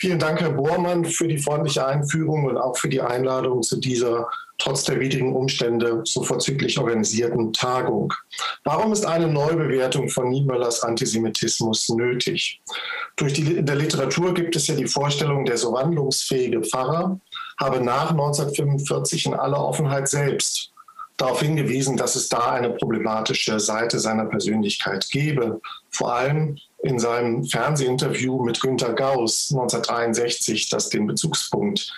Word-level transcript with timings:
Vielen 0.00 0.18
Dank, 0.18 0.40
Herr 0.40 0.52
Bohrmann, 0.52 1.04
für 1.04 1.28
die 1.28 1.36
freundliche 1.36 1.86
Einführung 1.86 2.46
und 2.46 2.56
auch 2.56 2.74
für 2.74 2.88
die 2.88 3.02
Einladung 3.02 3.62
zu 3.62 3.76
dieser 3.76 4.30
trotz 4.56 4.84
der 4.84 4.98
widrigen 4.98 5.34
Umstände 5.34 6.00
so 6.04 6.22
vorzüglich 6.22 6.78
organisierten 6.78 7.52
Tagung. 7.52 8.10
Warum 8.64 8.94
ist 8.94 9.04
eine 9.04 9.28
Neubewertung 9.28 10.08
von 10.08 10.30
Niemöllers 10.30 10.82
Antisemitismus 10.82 11.90
nötig? 11.90 12.62
Durch 13.16 13.34
die, 13.34 13.56
in 13.56 13.66
der 13.66 13.76
Literatur 13.76 14.32
gibt 14.32 14.56
es 14.56 14.68
ja 14.68 14.74
die 14.74 14.86
Vorstellung, 14.86 15.44
der 15.44 15.58
so 15.58 15.74
wandlungsfähige 15.74 16.62
Pfarrer 16.62 17.20
habe 17.58 17.84
nach 17.84 18.10
1945 18.12 19.26
in 19.26 19.34
aller 19.34 19.62
Offenheit 19.62 20.08
selbst 20.08 20.72
darauf 21.18 21.42
hingewiesen, 21.42 21.98
dass 21.98 22.16
es 22.16 22.30
da 22.30 22.52
eine 22.52 22.70
problematische 22.70 23.60
Seite 23.60 23.98
seiner 23.98 24.24
Persönlichkeit 24.24 25.06
gebe. 25.10 25.60
Vor 25.90 26.14
allem 26.14 26.56
in 26.82 26.98
seinem 26.98 27.44
Fernsehinterview 27.44 28.42
mit 28.42 28.60
Günter 28.60 28.94
Gauss 28.94 29.48
1963, 29.50 30.68
das 30.70 30.88
den 30.88 31.06
Bezugspunkt 31.06 31.92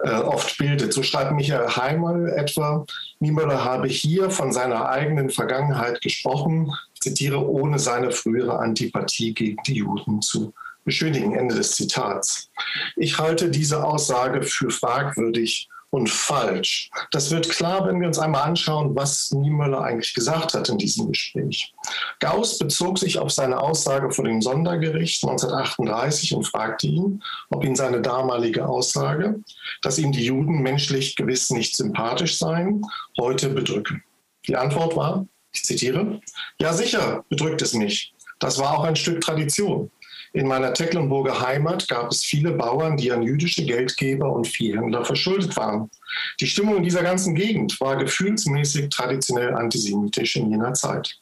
äh, 0.00 0.10
oft 0.10 0.58
bildet. 0.58 0.92
So 0.92 1.02
schreibt 1.02 1.32
Michael 1.32 1.68
Heimal 1.68 2.28
etwa, 2.30 2.84
Niemöller 3.20 3.64
habe 3.64 3.88
hier 3.88 4.30
von 4.30 4.52
seiner 4.52 4.88
eigenen 4.88 5.30
Vergangenheit 5.30 6.00
gesprochen, 6.00 6.72
zitiere, 7.00 7.44
ohne 7.44 7.78
seine 7.78 8.10
frühere 8.10 8.58
Antipathie 8.58 9.32
gegen 9.34 9.62
die 9.66 9.76
Juden 9.76 10.20
zu 10.20 10.52
beschönigen. 10.84 11.34
Ende 11.34 11.54
des 11.54 11.72
Zitats. 11.72 12.50
Ich 12.96 13.18
halte 13.18 13.50
diese 13.50 13.84
Aussage 13.84 14.42
für 14.42 14.70
fragwürdig 14.70 15.68
und 15.90 16.10
falsch. 16.10 16.90
Das 17.10 17.30
wird 17.30 17.48
klar, 17.48 17.86
wenn 17.86 18.00
wir 18.00 18.08
uns 18.08 18.18
einmal 18.18 18.42
anschauen, 18.42 18.94
was 18.94 19.30
Niemöller 19.30 19.80
eigentlich 19.80 20.14
gesagt 20.14 20.54
hat 20.54 20.68
in 20.68 20.78
diesem 20.78 21.08
Gespräch. 21.08 21.72
Gauss 22.20 22.58
bezog 22.58 22.98
sich 22.98 23.18
auf 23.18 23.30
seine 23.30 23.60
Aussage 23.60 24.10
vor 24.10 24.24
dem 24.24 24.42
Sondergericht 24.42 25.22
1938 25.24 26.34
und 26.34 26.46
fragte 26.46 26.86
ihn, 26.88 27.22
ob 27.50 27.64
ihn 27.64 27.74
seine 27.74 28.02
damalige 28.02 28.66
Aussage, 28.66 29.40
dass 29.82 29.98
ihm 29.98 30.12
die 30.12 30.24
Juden 30.24 30.62
menschlich 30.62 31.16
gewiss 31.16 31.50
nicht 31.50 31.74
sympathisch 31.76 32.38
seien, 32.38 32.82
heute 33.18 33.48
bedrücke. 33.48 34.00
Die 34.46 34.56
Antwort 34.56 34.94
war, 34.96 35.26
ich 35.52 35.64
zitiere, 35.64 36.20
ja 36.60 36.72
sicher 36.72 37.24
bedrückt 37.28 37.62
es 37.62 37.72
mich. 37.72 38.12
Das 38.38 38.58
war 38.58 38.78
auch 38.78 38.84
ein 38.84 38.96
Stück 38.96 39.20
Tradition. 39.20 39.90
In 40.38 40.46
meiner 40.46 40.72
Tecklenburger 40.72 41.40
Heimat 41.40 41.88
gab 41.88 42.12
es 42.12 42.22
viele 42.22 42.52
Bauern, 42.52 42.96
die 42.96 43.10
an 43.10 43.24
jüdische 43.24 43.64
Geldgeber 43.64 44.32
und 44.32 44.46
Viehhändler 44.46 45.04
verschuldet 45.04 45.56
waren. 45.56 45.90
Die 46.38 46.46
Stimmung 46.46 46.76
in 46.76 46.84
dieser 46.84 47.02
ganzen 47.02 47.34
Gegend 47.34 47.80
war 47.80 47.96
gefühlsmäßig 47.96 48.88
traditionell 48.88 49.52
antisemitisch 49.56 50.36
in 50.36 50.48
jener 50.48 50.74
Zeit. 50.74 51.18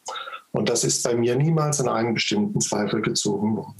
Und 0.52 0.68
das 0.68 0.84
ist 0.84 1.02
bei 1.02 1.14
mir 1.14 1.34
niemals 1.34 1.80
in 1.80 1.88
einen 1.88 2.12
bestimmten 2.12 2.60
Zweifel 2.60 3.00
gezogen 3.00 3.56
worden. 3.56 3.76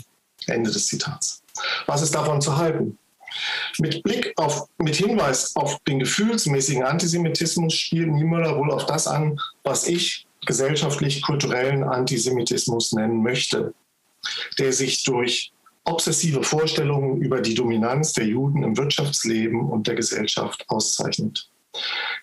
Ende 0.47 0.70
des 0.70 0.87
Zitats. 0.87 1.43
Was 1.84 2.00
ist 2.00 2.15
davon 2.15 2.41
zu 2.41 2.56
halten? 2.56 2.98
Mit 3.78 4.03
Blick 4.05 4.33
auf, 4.37 4.67
mit 4.78 4.97
Hinweis 4.97 5.55
auf 5.55 5.78
den 5.87 5.98
gefühlsmäßigen 5.98 6.83
Antisemitismus 6.83 7.75
spielt 7.75 8.09
Niemöller 8.09 8.56
wohl 8.56 8.71
auf 8.71 8.87
das 8.87 9.06
an, 9.06 9.39
was 9.65 9.87
ich 9.87 10.27
gesellschaftlich-kulturellen 10.47 11.84
Antisemitismus 11.84 12.93
nennen 12.93 13.23
möchte 13.23 13.75
der 14.59 14.72
sich 14.72 15.05
durch 15.05 15.53
obsessive 15.84 16.42
Vorstellungen 16.42 17.22
über 17.22 17.41
die 17.41 17.55
Dominanz 17.55 18.12
der 18.12 18.27
Juden 18.27 18.62
im 18.62 18.77
Wirtschaftsleben 18.77 19.61
und 19.61 19.86
der 19.86 19.95
Gesellschaft 19.95 20.64
auszeichnet. 20.69 21.48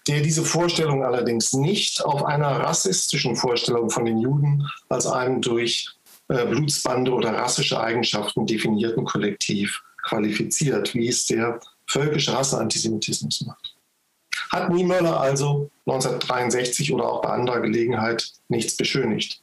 Der 0.08 0.21
diese 0.21 0.44
Vorstellung 0.44 1.03
allerdings 1.03 1.53
nicht 1.53 2.04
auf 2.04 2.26
einer 2.26 2.48
rassistischen 2.48 3.36
Vorstellung 3.36 3.89
von 3.89 4.05
den 4.05 4.20
Juden 4.20 4.67
als 4.89 5.05
einem 5.05 5.42
durch 5.42 5.95
äh, 6.27 6.45
Blutsbande 6.45 7.11
oder 7.14 7.33
rassische 7.33 7.80
Eigenschaften 7.80 8.45
definierten 8.45 9.05
Kollektiv 9.05 9.81
qualifiziert, 10.04 10.93
wie 10.93 11.08
es 11.08 11.25
der 11.25 11.60
völkische 11.87 12.33
Rasseantisemitismus 12.33 13.42
macht. 13.42 13.75
Hat 14.49 14.70
Niemöller 14.70 15.20
also 15.20 15.70
1963 15.86 16.93
oder 16.93 17.05
auch 17.05 17.21
bei 17.21 17.30
anderer 17.30 17.61
Gelegenheit 17.61 18.31
nichts 18.49 18.75
beschönigt. 18.75 19.42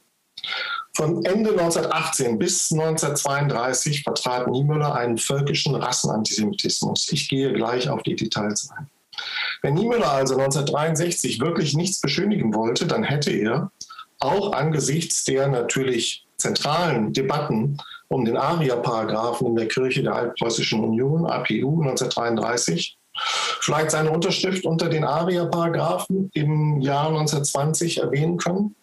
Von 0.93 1.23
Ende 1.23 1.51
1918 1.51 2.37
bis 2.37 2.71
1932 2.71 4.03
vertrat 4.03 4.47
Niemöller 4.49 4.93
einen 4.93 5.17
völkischen 5.17 5.75
Rassenantisemitismus. 5.75 7.09
Ich 7.11 7.29
gehe 7.29 7.53
gleich 7.53 7.87
auf 7.87 8.03
die 8.03 8.15
Details 8.15 8.69
ein. 8.75 8.89
Wenn 9.61 9.75
Niemöller 9.75 10.11
also 10.11 10.35
1963 10.35 11.39
wirklich 11.39 11.75
nichts 11.75 12.01
beschönigen 12.01 12.53
wollte, 12.53 12.87
dann 12.87 13.03
hätte 13.03 13.31
er 13.31 13.71
auch 14.19 14.53
angesichts 14.53 15.23
der 15.23 15.47
natürlich 15.47 16.25
zentralen 16.37 17.13
Debatten 17.13 17.77
um 18.07 18.25
den 18.25 18.35
ARIA-Paragraphen 18.35 19.47
in 19.47 19.55
der 19.55 19.67
Kirche 19.67 20.03
der 20.03 20.15
Altpreußischen 20.15 20.83
Union, 20.83 21.25
APU 21.25 21.81
1933, 21.81 22.97
vielleicht 23.61 23.91
seine 23.91 24.11
Unterschrift 24.11 24.65
unter 24.65 24.89
den 24.89 25.05
ARIA-Paragraphen 25.05 26.29
im 26.33 26.81
Jahr 26.81 27.07
1920 27.07 27.99
erwähnen 27.99 28.37
können. 28.37 28.75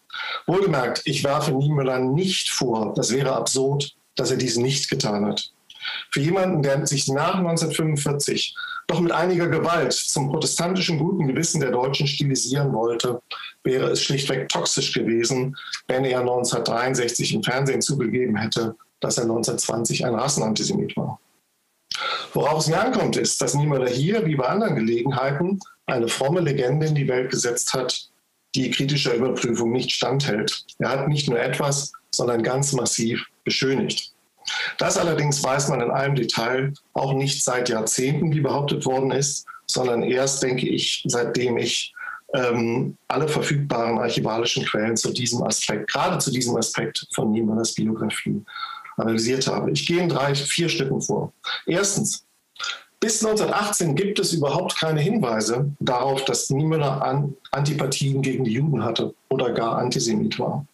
Wohlgemerkt, 0.46 1.02
ich 1.04 1.24
werfe 1.24 1.52
Niemöller 1.52 1.98
nicht 1.98 2.50
vor, 2.50 2.94
das 2.94 3.12
wäre 3.12 3.34
absurd, 3.34 3.94
dass 4.16 4.30
er 4.30 4.36
dies 4.36 4.56
nicht 4.56 4.90
getan 4.90 5.26
hat. 5.26 5.52
Für 6.10 6.20
jemanden, 6.20 6.62
der 6.62 6.86
sich 6.86 7.08
nach 7.08 7.36
1945 7.36 8.54
doch 8.88 9.00
mit 9.00 9.12
einiger 9.12 9.48
Gewalt 9.48 9.92
zum 9.92 10.30
protestantischen 10.30 10.98
guten 10.98 11.28
Gewissen 11.28 11.60
der 11.60 11.70
Deutschen 11.70 12.06
stilisieren 12.06 12.72
wollte, 12.72 13.20
wäre 13.62 13.90
es 13.90 14.02
schlichtweg 14.02 14.48
toxisch 14.48 14.92
gewesen, 14.92 15.56
wenn 15.86 16.04
er 16.04 16.20
1963 16.20 17.34
im 17.34 17.42
Fernsehen 17.42 17.82
zugegeben 17.82 18.36
hätte, 18.36 18.76
dass 19.00 19.18
er 19.18 19.24
1920 19.24 20.06
ein 20.06 20.14
Rassenantisemit 20.14 20.96
war. 20.96 21.20
Worauf 22.32 22.60
es 22.60 22.68
mir 22.68 22.80
ankommt, 22.80 23.16
ist, 23.16 23.40
dass 23.40 23.54
Niemöller 23.54 23.88
hier, 23.90 24.24
wie 24.26 24.36
bei 24.36 24.46
anderen 24.46 24.76
Gelegenheiten, 24.76 25.60
eine 25.86 26.08
fromme 26.08 26.40
Legende 26.40 26.86
in 26.86 26.94
die 26.94 27.08
Welt 27.08 27.30
gesetzt 27.30 27.72
hat, 27.74 28.08
die 28.54 28.70
kritischer 28.70 29.14
Überprüfung 29.14 29.72
nicht 29.72 29.92
standhält. 29.92 30.64
Er 30.78 30.90
hat 30.90 31.08
nicht 31.08 31.28
nur 31.28 31.38
etwas, 31.38 31.92
sondern 32.14 32.42
ganz 32.42 32.72
massiv 32.72 33.24
beschönigt. 33.44 34.12
Das 34.78 34.96
allerdings 34.96 35.42
weiß 35.42 35.68
man 35.68 35.80
in 35.80 35.90
allem 35.90 36.14
Detail 36.14 36.72
auch 36.94 37.12
nicht 37.12 37.44
seit 37.44 37.68
Jahrzehnten, 37.68 38.32
wie 38.32 38.40
behauptet 38.40 38.86
worden 38.86 39.10
ist, 39.10 39.46
sondern 39.66 40.02
erst, 40.02 40.42
denke 40.42 40.66
ich, 40.66 41.04
seitdem 41.06 41.58
ich 41.58 41.94
ähm, 42.34 42.96
alle 43.08 43.28
verfügbaren 43.28 43.98
archivalischen 43.98 44.64
Quellen 44.64 44.96
zu 44.96 45.12
diesem 45.12 45.42
Aspekt, 45.42 45.90
gerade 45.90 46.18
zu 46.18 46.30
diesem 46.30 46.56
Aspekt 46.56 47.06
von 47.14 47.30
Niemanners 47.30 47.74
Biografie 47.74 48.42
analysiert 48.96 49.46
habe. 49.46 49.70
Ich 49.70 49.86
gehe 49.86 50.02
in 50.02 50.08
drei, 50.08 50.34
vier 50.34 50.68
Schritten 50.68 51.00
vor. 51.00 51.32
Erstens, 51.66 52.26
bis 53.00 53.24
1918 53.24 53.94
gibt 53.94 54.18
es 54.18 54.32
überhaupt 54.32 54.78
keine 54.78 55.00
Hinweise 55.00 55.70
darauf, 55.78 56.24
dass 56.24 56.50
Niemöller 56.50 57.02
An 57.02 57.36
Antipathien 57.52 58.22
gegen 58.22 58.44
die 58.44 58.52
Juden 58.52 58.84
hatte 58.84 59.14
oder 59.28 59.52
gar 59.52 59.78
Antisemit 59.78 60.38
war. 60.38 60.66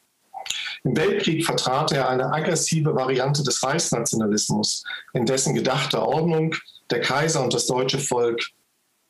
Im 0.85 0.97
Weltkrieg 0.97 1.45
vertrat 1.45 1.93
er 1.93 2.09
eine 2.09 2.33
aggressive 2.33 2.95
Variante 2.95 3.43
des 3.43 3.63
Reichsnationalismus, 3.63 4.85
in 5.13 5.27
dessen 5.27 5.55
gedachter 5.55 6.07
Ordnung 6.07 6.55
der 6.91 7.01
Kaiser 7.01 7.43
und 7.43 7.55
das 7.55 7.67
deutsche 7.67 7.99
Volk 7.99 8.43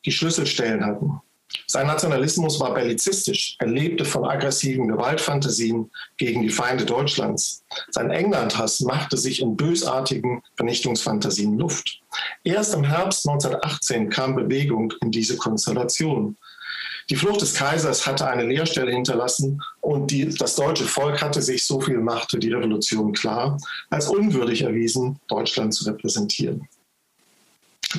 die 0.05 0.11
Schlüsselstellen 0.11 0.85
hatten. 0.85 1.21
Sein 1.67 1.87
Nationalismus 1.87 2.59
war 2.59 2.73
bellizistisch. 2.73 3.55
Er 3.59 3.67
lebte 3.67 4.05
von 4.05 4.25
aggressiven 4.25 4.87
Gewaltfantasien 4.87 5.91
gegen 6.17 6.41
die 6.41 6.49
Feinde 6.49 6.85
Deutschlands. 6.85 7.63
Sein 7.91 8.11
Englandhass 8.11 8.81
machte 8.81 9.17
sich 9.17 9.41
in 9.41 9.55
bösartigen 9.55 10.41
Vernichtungsfantasien 10.55 11.57
Luft. 11.57 12.01
Erst 12.43 12.73
im 12.73 12.83
Herbst 12.83 13.27
1918 13.27 14.09
kam 14.09 14.35
Bewegung 14.35 14.93
in 15.01 15.11
diese 15.11 15.37
Konstellation. 15.37 16.37
Die 17.09 17.15
Flucht 17.15 17.41
des 17.41 17.53
Kaisers 17.53 18.07
hatte 18.07 18.27
eine 18.27 18.45
Leerstelle 18.45 18.91
hinterlassen 18.91 19.61
und 19.81 20.09
die, 20.09 20.27
das 20.27 20.55
deutsche 20.55 20.85
Volk 20.85 21.21
hatte 21.21 21.41
sich, 21.41 21.63
so 21.63 21.79
viel 21.79 21.99
machte 21.99 22.39
die 22.39 22.51
Revolution 22.51 23.13
klar, 23.13 23.59
als 23.91 24.07
unwürdig 24.07 24.63
erwiesen, 24.63 25.19
Deutschland 25.27 25.73
zu 25.73 25.85
repräsentieren. 25.85 26.67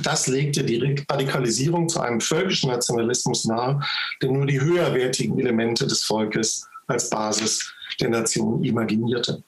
Das 0.03 0.27
legte 0.27 0.65
die 0.65 1.05
Radikalisierung 1.09 1.89
zu 1.89 2.01
einem 2.01 2.21
völkischen 2.21 2.71
Nationalismus 2.71 3.45
nahe, 3.45 3.81
der 4.23 4.31
nur 4.31 4.47
die 4.47 4.61
höherwertigen 4.61 5.39
Elemente 5.39 5.87
des 5.87 6.03
Volkes 6.05 6.67
als 6.87 7.11
Basis 7.11 7.73
der 8.01 8.11
Nation 8.11 8.63
imaginierte. 8.63 9.43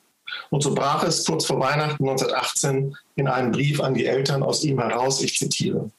Und 0.50 0.62
so 0.62 0.74
brach 0.74 1.04
es 1.04 1.24
kurz 1.24 1.46
vor 1.46 1.60
Weihnachten 1.60 2.06
1918 2.08 2.96
in 3.16 3.28
einem 3.28 3.52
Brief 3.52 3.80
an 3.80 3.94
die 3.94 4.06
Eltern 4.06 4.42
aus 4.42 4.64
ihm 4.64 4.78
heraus, 4.78 5.22
ich 5.22 5.38
zitiere. 5.38 5.90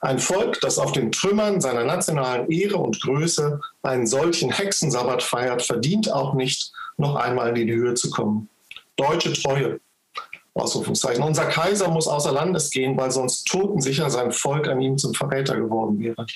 Ein 0.00 0.18
Volk, 0.18 0.60
das 0.60 0.78
auf 0.78 0.92
den 0.92 1.12
Trümmern 1.12 1.60
seiner 1.62 1.84
nationalen 1.84 2.50
Ehre 2.50 2.76
und 2.76 3.00
Größe 3.00 3.60
einen 3.82 4.06
solchen 4.06 4.50
Hexensabbat 4.50 5.22
feiert, 5.22 5.62
verdient 5.62 6.12
auch 6.12 6.34
nicht, 6.34 6.72
noch 6.98 7.16
einmal 7.16 7.56
in 7.56 7.66
die 7.66 7.74
Höhe 7.74 7.94
zu 7.94 8.10
kommen. 8.10 8.48
Deutsche 8.96 9.32
Treue, 9.32 9.80
Ausrufungszeichen. 10.54 11.22
Unser 11.22 11.46
Kaiser 11.46 11.88
muss 11.88 12.06
außer 12.06 12.32
Landes 12.32 12.70
gehen, 12.70 12.96
weil 12.96 13.10
sonst 13.10 13.44
totensicher 13.44 14.08
sein 14.08 14.30
Volk 14.30 14.68
an 14.68 14.80
ihm 14.80 14.96
zum 14.96 15.12
Verräter 15.12 15.56
geworden 15.56 15.98
wäre. 15.98 16.26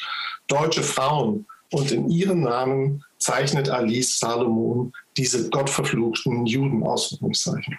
Deutsche 0.49 0.83
Frauen 0.83 1.47
und 1.71 1.93
in 1.93 2.11
ihren 2.11 2.41
Namen 2.41 3.05
zeichnet 3.19 3.69
Alice 3.69 4.19
Salomon 4.19 4.93
diese 5.17 5.49
gottverfluchten 5.51 6.47
Juden 6.47 6.83
Ausrufungszeichen. 6.83 7.79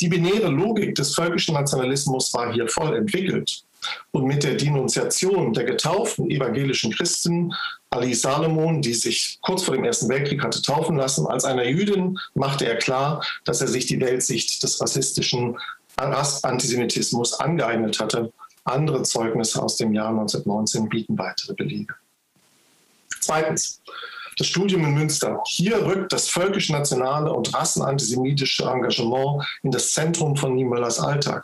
Die 0.00 0.08
binäre 0.08 0.48
Logik 0.48 0.94
des 0.94 1.14
völkischen 1.14 1.54
Nationalismus 1.54 2.32
war 2.34 2.52
hier 2.52 2.68
voll 2.68 2.96
entwickelt. 2.96 3.64
Und 4.10 4.24
mit 4.24 4.42
der 4.44 4.54
Denunziation 4.54 5.52
der 5.52 5.64
getauften 5.64 6.30
evangelischen 6.30 6.92
Christin 6.92 7.54
Alice 7.90 8.22
Salomon, 8.22 8.82
die 8.82 8.94
sich 8.94 9.38
kurz 9.42 9.62
vor 9.62 9.74
dem 9.74 9.84
Ersten 9.84 10.08
Weltkrieg 10.08 10.42
hatte 10.42 10.60
taufen 10.60 10.96
lassen, 10.96 11.26
als 11.26 11.44
einer 11.44 11.64
Jüdin 11.64 12.18
machte 12.34 12.66
er 12.66 12.76
klar, 12.76 13.24
dass 13.44 13.60
er 13.60 13.68
sich 13.68 13.86
die 13.86 14.00
Weltsicht 14.00 14.62
des 14.62 14.80
rassistischen 14.80 15.58
Antisemitismus 15.96 17.34
angeeignet 17.34 17.98
hatte. 17.98 18.32
Andere 18.64 19.02
Zeugnisse 19.02 19.62
aus 19.62 19.76
dem 19.76 19.94
Jahr 19.94 20.10
1919 20.10 20.88
bieten 20.88 21.18
weitere 21.18 21.54
Belege. 21.54 21.94
Zweitens, 23.20 23.80
das 24.36 24.46
Studium 24.46 24.84
in 24.84 24.94
Münster. 24.94 25.42
Hier 25.46 25.84
rückt 25.84 26.12
das 26.12 26.28
völkisch-nationale 26.28 27.32
und 27.32 27.52
rassenantisemitische 27.54 28.64
Engagement 28.64 29.44
in 29.62 29.72
das 29.72 29.92
Zentrum 29.92 30.36
von 30.36 30.54
Niemöllers 30.54 31.00
Alltag. 31.00 31.42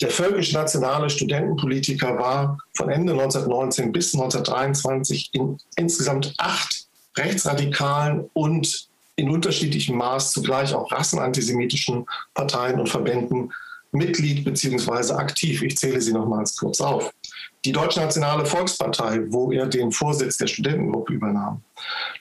Der 0.00 0.10
völkisch-nationale 0.10 1.08
Studentenpolitiker 1.08 2.18
war 2.18 2.58
von 2.76 2.90
Ende 2.90 3.12
1919 3.12 3.92
bis 3.92 4.14
1923 4.14 5.30
in 5.32 5.58
insgesamt 5.76 6.34
acht 6.36 6.86
rechtsradikalen 7.16 8.28
und 8.34 8.88
in 9.16 9.30
unterschiedlichem 9.30 9.96
Maß 9.96 10.32
zugleich 10.32 10.74
auch 10.74 10.92
rassenantisemitischen 10.92 12.06
Parteien 12.34 12.78
und 12.78 12.88
Verbänden 12.88 13.50
Mitglied 13.92 14.44
bzw. 14.44 15.14
aktiv. 15.14 15.62
Ich 15.62 15.78
zähle 15.78 16.00
sie 16.00 16.12
nochmals 16.12 16.56
kurz 16.56 16.80
auf. 16.80 17.12
Die 17.64 17.72
Deutsche 17.72 18.00
Nationale 18.00 18.44
Volkspartei, 18.44 19.22
wo 19.28 19.50
er 19.50 19.66
den 19.66 19.90
Vorsitz 19.90 20.36
der 20.36 20.46
Studentengruppe 20.46 21.14
übernahm. 21.14 21.62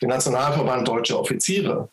Der 0.02 0.08
Nationalverband 0.08 0.88
Deutsche 0.88 1.20
Offiziere. 1.20 1.90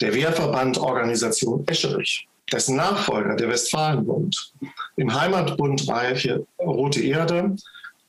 Der 0.00 0.14
Wehrverband 0.14 0.78
Organisation 0.78 1.64
Escherich. 1.66 2.26
Dessen 2.52 2.76
Nachfolger, 2.76 3.36
der 3.36 3.48
Westfalenbund. 3.48 4.52
Im 4.96 5.14
Heimatbund 5.14 5.82
für 5.82 6.46
Rote 6.58 7.02
Erde, 7.02 7.56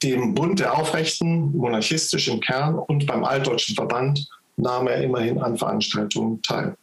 dem 0.02 0.34
Bund 0.34 0.60
der 0.60 0.78
Aufrechten, 0.78 1.56
monarchistisch 1.56 2.28
im 2.28 2.40
Kern 2.40 2.76
und 2.76 3.06
beim 3.06 3.24
Altdeutschen 3.24 3.76
Verband 3.76 4.28
nahm 4.58 4.88
er 4.88 5.04
immerhin 5.04 5.40
an 5.40 5.58
Veranstaltungen 5.58 6.42
teil. 6.42 6.76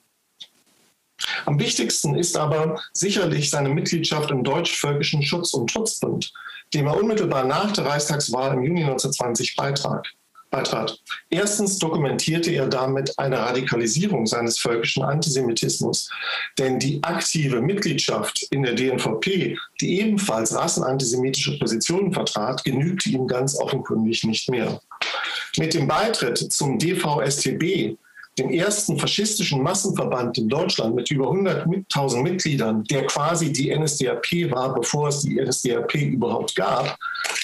Am 1.46 1.58
wichtigsten 1.58 2.14
ist 2.14 2.36
aber 2.36 2.80
sicherlich 2.92 3.50
seine 3.50 3.70
Mitgliedschaft 3.70 4.30
im 4.30 4.44
Deutsch-Völkischen 4.44 5.22
Schutz- 5.22 5.52
und 5.52 5.70
Schutzbund, 5.70 6.32
dem 6.74 6.86
er 6.86 6.96
unmittelbar 6.96 7.44
nach 7.44 7.72
der 7.72 7.86
Reichstagswahl 7.86 8.54
im 8.54 8.62
Juni 8.62 8.82
1920 8.82 9.56
beitrag, 9.56 10.06
beitrat. 10.50 10.98
Erstens 11.30 11.78
dokumentierte 11.78 12.50
er 12.52 12.66
damit 12.66 13.18
eine 13.18 13.38
Radikalisierung 13.38 14.26
seines 14.26 14.58
völkischen 14.58 15.02
Antisemitismus, 15.02 16.10
denn 16.58 16.78
die 16.78 17.02
aktive 17.02 17.60
Mitgliedschaft 17.60 18.42
in 18.50 18.62
der 18.62 18.74
DNVP, 18.74 19.56
die 19.80 20.00
ebenfalls 20.00 20.54
rassenantisemitische 20.54 21.58
Positionen 21.58 22.12
vertrat, 22.12 22.64
genügte 22.64 23.10
ihm 23.10 23.26
ganz 23.26 23.58
offenkundig 23.58 24.24
nicht 24.24 24.50
mehr. 24.50 24.80
Mit 25.56 25.74
dem 25.74 25.86
Beitritt 25.86 26.38
zum 26.38 26.78
DVSTB 26.78 27.96
dem 28.38 28.50
ersten 28.50 28.98
faschistischen 28.98 29.62
Massenverband 29.62 30.38
in 30.38 30.48
Deutschland 30.48 30.94
mit 30.94 31.10
über 31.10 31.26
100.000 31.26 32.22
Mitgliedern, 32.22 32.84
der 32.84 33.06
quasi 33.06 33.52
die 33.52 33.76
NSDAP 33.76 34.50
war, 34.52 34.74
bevor 34.74 35.08
es 35.08 35.22
die 35.22 35.40
NSDAP 35.40 35.94
überhaupt 35.94 36.54
gab, 36.54 36.96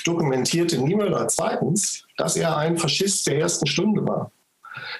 dokumentierte 0.04 0.78
Niemöller 0.78 1.26
zweitens, 1.28 2.03
dass 2.16 2.36
er 2.36 2.56
ein 2.56 2.76
Faschist 2.76 3.26
der 3.26 3.38
ersten 3.38 3.66
Stunde 3.66 4.06
war. 4.06 4.30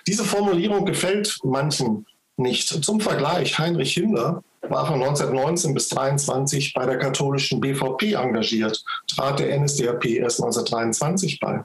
Diese 0.06 0.24
Formulierung 0.24 0.84
gefällt 0.84 1.38
manchen 1.42 2.06
nicht. 2.36 2.68
Zum 2.84 3.00
Vergleich, 3.00 3.58
Heinrich 3.58 3.94
Himmler 3.94 4.42
war 4.62 4.86
von 4.86 5.02
1919 5.02 5.74
bis 5.74 5.90
1923 5.92 6.74
bei 6.74 6.86
der 6.86 6.98
katholischen 6.98 7.60
BVP 7.60 8.14
engagiert, 8.14 8.82
trat 9.08 9.38
der 9.38 9.58
NSDAP 9.58 10.04
erst 10.06 10.40
1923 10.40 11.38
bei. 11.40 11.64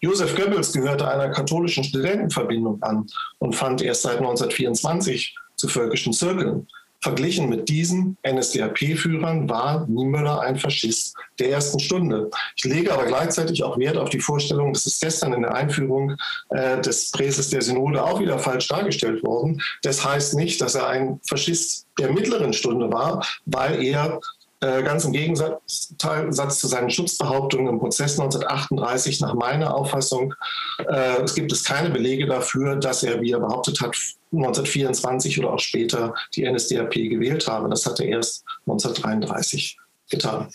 Josef 0.00 0.34
Goebbels 0.36 0.72
gehörte 0.72 1.08
einer 1.08 1.30
katholischen 1.30 1.84
Studentenverbindung 1.84 2.82
an 2.82 3.06
und 3.38 3.56
fand 3.56 3.80
erst 3.80 4.02
seit 4.02 4.18
1924 4.18 5.34
zu 5.56 5.68
völkischen 5.68 6.12
Zirkeln. 6.12 6.66
Verglichen 7.04 7.50
mit 7.50 7.68
diesen 7.68 8.16
NSDAP-Führern 8.26 9.46
war 9.46 9.86
Niemöller 9.86 10.40
ein 10.40 10.56
Faschist 10.56 11.14
der 11.38 11.50
ersten 11.50 11.78
Stunde. 11.78 12.30
Ich 12.56 12.64
lege 12.64 12.94
aber 12.94 13.04
gleichzeitig 13.04 13.62
auch 13.62 13.78
Wert 13.78 13.98
auf 13.98 14.08
die 14.08 14.20
Vorstellung, 14.20 14.72
das 14.72 14.86
ist 14.86 15.02
gestern 15.02 15.34
in 15.34 15.42
der 15.42 15.54
Einführung 15.54 16.16
äh, 16.48 16.80
des 16.80 17.10
Präses 17.10 17.50
der 17.50 17.60
Synode 17.60 18.02
auch 18.02 18.20
wieder 18.20 18.38
falsch 18.38 18.68
dargestellt 18.68 19.22
worden. 19.22 19.60
Das 19.82 20.02
heißt 20.02 20.32
nicht, 20.34 20.62
dass 20.62 20.76
er 20.76 20.88
ein 20.88 21.20
Faschist 21.28 21.86
der 21.98 22.10
mittleren 22.10 22.54
Stunde 22.54 22.90
war, 22.90 23.22
weil 23.44 23.84
er 23.84 24.18
äh, 24.60 24.82
ganz 24.82 25.04
im 25.04 25.12
Gegensatz 25.12 25.94
zu 25.98 26.66
seinen 26.66 26.88
Schutzbehauptungen 26.88 27.68
im 27.68 27.80
Prozess 27.80 28.18
1938 28.18 29.20
nach 29.20 29.34
meiner 29.34 29.74
Auffassung 29.74 30.32
äh, 30.88 31.22
es 31.22 31.34
gibt 31.34 31.52
es 31.52 31.64
keine 31.64 31.90
Belege 31.90 32.24
dafür, 32.26 32.76
dass 32.76 33.02
er, 33.02 33.20
wie 33.20 33.32
er 33.32 33.40
behauptet 33.40 33.82
hat, 33.82 33.94
1924 34.36 35.38
oder 35.38 35.52
auch 35.52 35.58
später 35.58 36.14
die 36.34 36.48
NSDAP 36.50 36.92
gewählt 36.92 37.46
habe. 37.46 37.68
Das 37.68 37.86
hat 37.86 38.00
er 38.00 38.06
erst 38.06 38.44
1933 38.66 39.78
getan. 40.10 40.48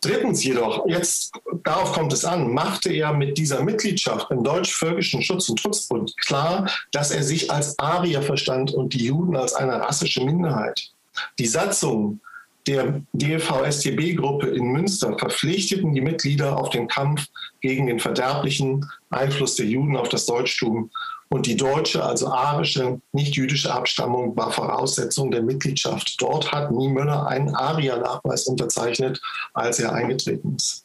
Drittens 0.00 0.44
jedoch, 0.44 0.86
jetzt 0.86 1.32
darauf 1.64 1.92
kommt 1.92 2.12
es 2.12 2.24
an, 2.24 2.52
machte 2.52 2.92
er 2.92 3.12
mit 3.12 3.36
dieser 3.38 3.62
Mitgliedschaft 3.62 4.30
im 4.30 4.44
Deutsch-Völkischen 4.44 5.22
Schutz- 5.22 5.48
und 5.48 5.60
Schutzbund 5.60 6.16
klar, 6.18 6.70
dass 6.92 7.10
er 7.10 7.22
sich 7.22 7.50
als 7.50 7.78
Arier 7.78 8.22
verstand 8.22 8.72
und 8.72 8.94
die 8.94 9.06
Juden 9.06 9.36
als 9.36 9.54
eine 9.54 9.80
rassische 9.80 10.24
Minderheit. 10.24 10.90
Die 11.38 11.46
Satzung 11.46 12.20
der 12.66 13.02
DLV-STB-Gruppe 13.12 14.48
in 14.48 14.72
Münster 14.72 15.18
verpflichteten 15.18 15.94
die 15.94 16.00
Mitglieder 16.00 16.56
auf 16.56 16.70
den 16.70 16.88
Kampf 16.88 17.26
gegen 17.60 17.86
den 17.86 17.98
verderblichen 17.98 18.88
Einfluss 19.10 19.56
der 19.56 19.66
Juden 19.66 19.96
auf 19.96 20.08
das 20.08 20.26
Deutschtum. 20.26 20.90
Und 21.28 21.46
die 21.46 21.56
deutsche, 21.56 22.02
also 22.02 22.28
arische, 22.28 23.00
nicht-jüdische 23.12 23.72
Abstammung 23.72 24.36
war 24.36 24.52
Voraussetzung 24.52 25.30
der 25.30 25.42
Mitgliedschaft. 25.42 26.20
Dort 26.20 26.52
hat 26.52 26.70
Niemöller 26.70 27.26
einen 27.26 27.54
Aria-Nachweis 27.54 28.44
unterzeichnet, 28.44 29.20
als 29.52 29.80
er 29.80 29.92
eingetreten 29.92 30.54
ist. 30.56 30.83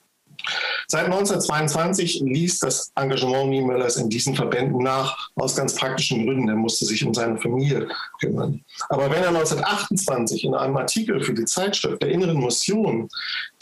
Seit 0.88 1.06
1922 1.06 2.22
ließ 2.26 2.60
das 2.60 2.92
Engagement 2.96 3.50
Niemöllers 3.50 3.98
in 3.98 4.10
diesen 4.10 4.36
Verbänden 4.36 4.82
nach, 4.82 5.30
aus 5.36 5.56
ganz 5.56 5.76
praktischen 5.76 6.26
Gründen. 6.26 6.50
Er 6.50 6.56
musste 6.56 6.86
sich 6.86 7.06
um 7.06 7.14
seine 7.14 7.38
Familie 7.38 7.88
kümmern. 8.20 8.64
Aber 8.90 9.04
wenn 9.12 9.22
er 9.22 9.30
1928 9.30 10.46
in 10.46 10.56
einem 10.56 10.78
Artikel 10.78 11.22
für 11.22 11.34
die 11.34 11.46
Zeitschrift 11.46 12.02
der 12.02 12.10
Inneren 12.10 12.40
Mission 12.40 13.08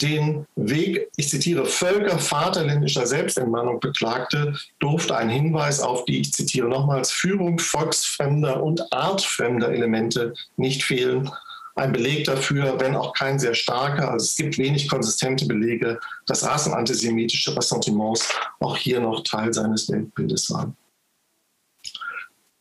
den 0.00 0.46
Weg, 0.56 1.08
ich 1.16 1.28
zitiere, 1.28 1.66
Völker 1.66 2.18
vaterländischer 2.18 3.06
Selbstentmannung 3.06 3.80
beklagte, 3.80 4.54
durfte 4.78 5.16
ein 5.16 5.28
Hinweis 5.28 5.80
auf 5.80 6.06
die, 6.06 6.20
ich 6.20 6.32
zitiere 6.32 6.68
nochmals, 6.68 7.10
Führung 7.10 7.58
volksfremder 7.58 8.62
und 8.62 8.92
artfremder 8.92 9.70
Elemente 9.70 10.32
nicht 10.56 10.82
fehlen 10.82 11.30
ein 11.78 11.92
Beleg 11.92 12.24
dafür, 12.24 12.78
wenn 12.80 12.96
auch 12.96 13.12
kein 13.12 13.38
sehr 13.38 13.54
starker. 13.54 14.10
Also 14.10 14.24
es 14.24 14.36
gibt 14.36 14.58
wenig 14.58 14.88
konsistente 14.88 15.46
Belege, 15.46 15.98
dass 16.26 16.44
rassenantisemitische 16.44 17.56
Ressentiments 17.56 18.28
auch 18.60 18.76
hier 18.76 19.00
noch 19.00 19.22
Teil 19.22 19.52
seines 19.52 19.88
Weltbildes 19.88 20.50
waren. 20.50 20.76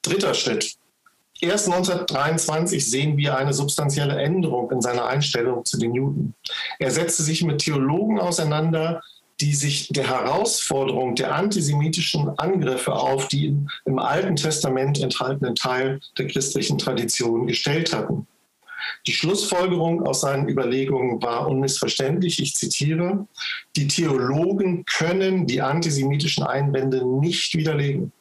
Dritter 0.01 0.33
Schritt. 0.33 0.75
Erst 1.39 1.67
1923 1.67 2.89
sehen 2.89 3.17
wir 3.17 3.37
eine 3.37 3.53
substanzielle 3.53 4.19
Änderung 4.19 4.71
in 4.71 4.81
seiner 4.81 5.05
Einstellung 5.05 5.63
zu 5.65 5.77
den 5.77 5.93
Juden. 5.93 6.33
Er 6.79 6.89
setzte 6.89 7.21
sich 7.21 7.43
mit 7.43 7.59
Theologen 7.59 8.19
auseinander, 8.19 9.01
die 9.39 9.53
sich 9.53 9.87
der 9.89 10.07
Herausforderung 10.07 11.13
der 11.13 11.35
antisemitischen 11.35 12.39
Angriffe 12.39 12.93
auf 12.93 13.27
die 13.27 13.55
im 13.85 13.99
Alten 13.99 14.35
Testament 14.35 14.99
enthaltenen 14.99 15.53
Teil 15.53 15.99
der 16.17 16.25
christlichen 16.27 16.79
Tradition 16.79 17.45
gestellt 17.45 17.93
hatten. 17.93 18.27
Die 19.05 19.13
Schlussfolgerung 19.13 20.05
aus 20.05 20.21
seinen 20.21 20.47
Überlegungen 20.47 21.21
war 21.21 21.47
unmissverständlich. 21.47 22.41
Ich 22.41 22.55
zitiere, 22.55 23.27
die 23.75 23.87
Theologen 23.87 24.85
können 24.85 25.47
die 25.47 25.61
antisemitischen 25.61 26.43
Einwände 26.43 27.05
nicht 27.05 27.55
widerlegen. 27.55 28.11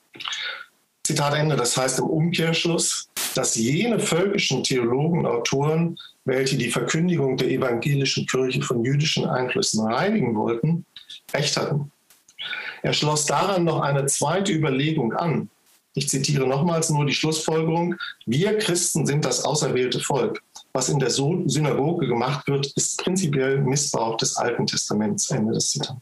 Zitat 1.05 1.35
Ende. 1.35 1.57
Das 1.57 1.77
heißt 1.77 2.01
im 2.01 2.07
Umkehrschluss, 2.07 3.09
dass 3.35 3.55
jene 3.55 4.01
völkischen 4.01 4.65
Theologen 4.65 5.27
Autoren, 5.27 5.99
welche 6.25 6.57
die 6.57 6.71
Verkündigung 6.71 7.37
der 7.37 7.49
evangelischen 7.49 8.27
Kirche 8.27 8.63
von 8.63 8.85
jüdischen 8.85 9.27
Einflüssen 9.27 9.87
reinigen 9.87 10.35
wollten, 10.35 10.85
recht 11.33 11.57
hatten. 11.57 11.93
Er 12.83 12.93
schloss 12.93 13.27
daran 13.27 13.65
noch 13.65 13.81
eine 13.81 14.07
zweite 14.07 14.53
Überlegung 14.53 15.13
an. 15.13 15.49
Ich 15.97 16.11
zitiere 16.11 16.47
nochmals 16.47 16.91
nur 16.91 17.07
die 17.07 17.15
Schlussfolgerung, 17.15 17.95
wir 18.26 18.59
Christen 18.59 19.07
sind 19.07 19.25
das 19.25 19.45
auserwählte 19.45 19.99
Volk. 19.99 20.43
Was 20.75 20.91
in 20.91 20.99
der 20.99 21.09
Synagoge 21.09 22.07
gemacht 22.07 22.47
wird, 22.49 22.67
ist 22.76 23.03
prinzipiell 23.03 23.62
Missbrauch 23.62 24.19
des 24.19 24.37
Alten 24.37 24.67
Testaments. 24.67 25.31
Ende 25.31 25.55
des 25.55 25.71
Zitats. 25.71 25.99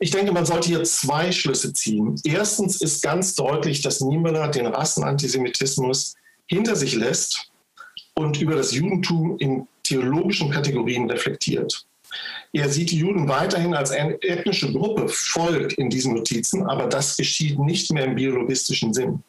Ich 0.00 0.10
denke, 0.10 0.32
man 0.32 0.44
sollte 0.44 0.66
hier 0.68 0.82
zwei 0.82 1.30
Schlüsse 1.30 1.72
ziehen. 1.72 2.20
Erstens 2.24 2.80
ist 2.80 3.04
ganz 3.04 3.36
deutlich, 3.36 3.82
dass 3.82 4.00
Niemöller 4.00 4.48
den 4.48 4.66
Rassenantisemitismus 4.66 6.16
hinter 6.46 6.74
sich 6.74 6.96
lässt 6.96 7.52
und 8.16 8.40
über 8.40 8.56
das 8.56 8.72
Judentum 8.72 9.38
in 9.38 9.68
theologischen 9.84 10.50
Kategorien 10.50 11.08
reflektiert. 11.08 11.85
Er 12.52 12.68
sieht 12.68 12.90
die 12.90 12.98
Juden 12.98 13.28
weiterhin 13.28 13.74
als 13.74 13.90
eine 13.90 14.20
ethnische 14.22 14.72
Gruppe, 14.72 15.08
Volk 15.08 15.76
in 15.78 15.90
diesen 15.90 16.14
Notizen, 16.14 16.66
aber 16.66 16.86
das 16.86 17.16
geschieht 17.16 17.58
nicht 17.58 17.92
mehr 17.92 18.04
im 18.04 18.14
biologistischen 18.14 18.94
Sinn. 18.94 19.22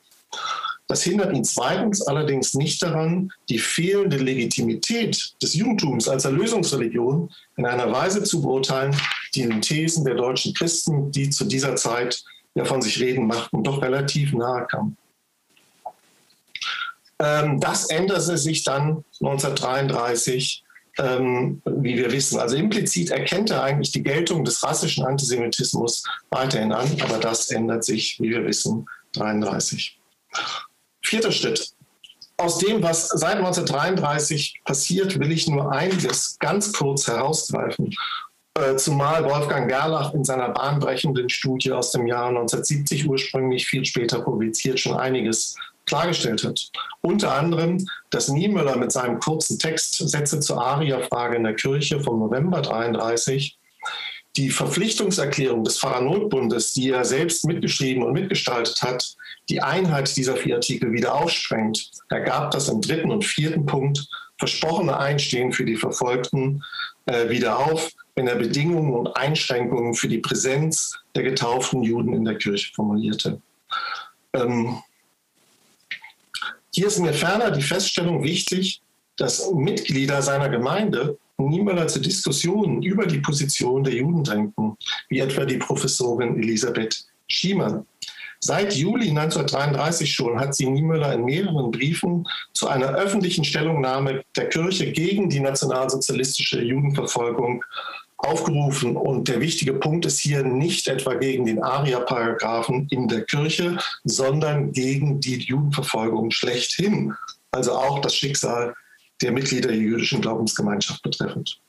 Das 0.88 1.04
hindert 1.04 1.36
ihn 1.36 1.44
zweitens 1.44 2.02
allerdings 2.02 2.54
nicht 2.54 2.82
daran, 2.82 3.34
die 3.50 3.60
fehlende 3.60 4.18
Legitimität 4.18 5.34
des 5.42 5.54
Judentums 5.54 6.08
als 6.08 6.24
Erlösungsreligion 6.24 7.30
in 7.58 7.66
einer 7.66 7.92
Weise 7.92 8.24
zu 8.24 8.42
beurteilen, 8.42 8.96
die 9.36 9.42
den 9.42 9.62
Thesen 9.62 10.06
der 10.06 10.16
deutschen 10.16 10.54
Christen, 10.54 11.12
die 11.12 11.30
zu 11.30 11.44
dieser 11.44 11.76
Zeit 11.76 12.24
ja 12.56 12.64
von 12.64 12.82
sich 12.82 13.00
reden 13.02 13.28
machten, 13.28 13.64
doch 13.64 13.82
relativ 13.82 14.32
nahe 14.34 14.66
kam. 14.68 14.96
Ähm, 17.20 17.60
das 17.60 17.90
änderte 17.90 18.38
sich 18.38 18.64
dann 18.64 19.04
1933 19.20 20.64
ähm, 20.98 21.62
wie 21.66 21.98
wir 21.98 22.12
wissen. 22.12 22.40
Also 22.40 22.56
implizit 22.56 23.12
erkennt 23.12 23.52
er 23.52 23.64
eigentlich 23.64 23.92
die 23.92 24.04
Geltung 24.04 24.44
des 24.44 24.64
rassischen 24.64 25.06
Antisemitismus 25.06 26.04
weiterhin 26.30 26.72
an, 26.72 26.90
aber 27.02 27.18
das 27.18 27.50
ändert 27.50 27.84
sich, 27.84 28.20
wie 28.20 28.30
wir 28.30 28.46
wissen, 28.46 28.88
1933. 29.16 30.00
Vierter 31.02 31.32
Schritt. 31.32 31.72
Aus 32.38 32.60
dem, 32.60 32.84
was 32.84 33.08
seit 33.10 33.38
1933 33.38 34.62
passiert, 34.64 35.20
will 35.20 35.32
ich 35.32 35.48
nur 35.48 35.72
einiges 35.72 36.38
ganz 36.40 36.72
kurz 36.72 37.08
herausgreifen. 37.08 37.96
Äh, 38.54 38.76
zumal 38.76 39.24
Wolfgang 39.24 39.68
Gerlach 39.68 40.14
in 40.14 40.24
seiner 40.24 40.50
bahnbrechenden 40.50 41.30
Studie 41.30 41.72
aus 41.72 41.92
dem 41.92 42.06
Jahr 42.08 42.28
1970 42.30 43.08
ursprünglich 43.08 43.66
viel 43.66 43.86
später 43.86 44.22
publiziert 44.22 44.80
schon 44.80 44.98
einiges 44.98 45.56
klargestellt 45.88 46.44
hat. 46.44 46.70
Unter 47.02 47.34
anderem, 47.34 47.86
dass 48.10 48.28
Niemöller 48.28 48.78
mit 48.78 48.92
seinem 48.92 49.20
kurzen 49.20 49.58
Text 49.58 49.96
Sätze 49.96 50.40
zur 50.40 50.64
Aria-Frage 50.64 51.38
in 51.38 51.44
der 51.44 51.56
Kirche 51.56 52.00
vom 52.00 52.20
November 52.20 52.62
33 52.62 53.58
die 54.36 54.52
Verpflichtungserklärung 54.52 55.64
des 55.64 55.80
Pfarrernotbundes, 55.80 56.74
die 56.74 56.92
er 56.92 57.06
selbst 57.06 57.46
mitgeschrieben 57.46 58.04
und 58.04 58.14
mitgestaltet 58.14 58.84
hat, 58.84 59.16
die 59.50 59.62
Einheit 59.62 60.16
dieser 60.16 60.36
vier 60.36 60.56
Artikel 60.56 60.92
wieder 60.92 61.16
aufsprengt. 61.16 61.90
Er 62.10 62.22
gab 62.22 62.52
das 62.52 62.70
im 62.70 62.82
dritten 62.82 63.12
und 63.12 63.26
vierten 63.26 63.66
Punkt 63.66 64.08
versprochene 64.38 64.98
Einstehen 64.98 65.52
für 65.52 65.66
die 65.66 65.76
Verfolgten 65.76 66.64
äh, 67.06 67.30
wieder 67.30 67.58
auf, 67.58 67.92
wenn 68.16 68.28
er 68.28 68.36
Bedingungen 68.36 68.94
und 68.94 69.16
Einschränkungen 69.16 69.96
für 69.96 70.08
die 70.08 70.20
Präsenz 70.20 70.96
der 71.16 71.24
getauften 71.24 71.82
Juden 71.82 72.14
in 72.14 72.26
der 72.26 72.38
Kirche 72.38 72.72
formulierte. 72.74 73.42
Ähm, 74.34 74.78
hier 76.74 76.88
ist 76.88 77.00
mir 77.00 77.14
ferner 77.14 77.52
die 77.52 77.62
Feststellung 77.62 78.24
wichtig, 78.24 78.82
dass 79.16 79.52
Mitglieder 79.52 80.22
seiner 80.22 80.50
Gemeinde 80.50 81.18
niemals 81.38 81.94
zu 81.94 82.00
Diskussionen 82.00 82.82
über 82.82 83.06
die 83.06 83.20
Position 83.20 83.84
der 83.84 83.94
Juden 83.94 84.24
drängen, 84.24 84.54
wie 85.10 85.20
etwa 85.20 85.46
die 85.46 85.58
Professorin 85.58 86.38
Elisabeth 86.42 87.06
Schiemann. 87.28 87.86
Seit 88.40 88.76
Juli 88.76 89.10
1933 89.10 90.14
schon 90.14 90.40
hat 90.40 90.54
sie 90.54 90.68
Niemöller 90.68 91.14
in 91.14 91.26
mehreren 91.26 91.72
Briefen 91.72 92.28
zu 92.54 92.68
einer 92.68 92.94
öffentlichen 92.94 93.44
Stellungnahme 93.44 94.24
der 94.36 94.50
Kirche 94.50 94.92
gegen 94.92 95.30
die 95.30 95.40
nationalsozialistische 95.40 96.62
Judenverfolgung 96.62 97.64
aufgerufen. 98.18 98.96
Und 98.96 99.28
der 99.28 99.40
wichtige 99.40 99.74
Punkt 99.74 100.06
ist 100.06 100.20
hier 100.20 100.44
nicht 100.44 100.88
etwa 100.88 101.14
gegen 101.14 101.46
den 101.46 101.62
Aria-Paragraphen 101.62 102.88
in 102.90 103.08
der 103.08 103.24
Kirche, 103.24 103.78
sondern 104.04 104.72
gegen 104.72 105.20
die 105.20 105.38
Judenverfolgung 105.40 106.32
schlechthin. 106.32 107.14
Also 107.52 107.74
auch 107.74 108.00
das 108.00 108.16
Schicksal 108.16 108.76
der 109.22 109.32
Mitglieder 109.32 109.70
der 109.70 109.78
jüdischen 109.78 110.22
Glaubensgemeinschaft 110.22 111.02
betreffend. 111.02 111.60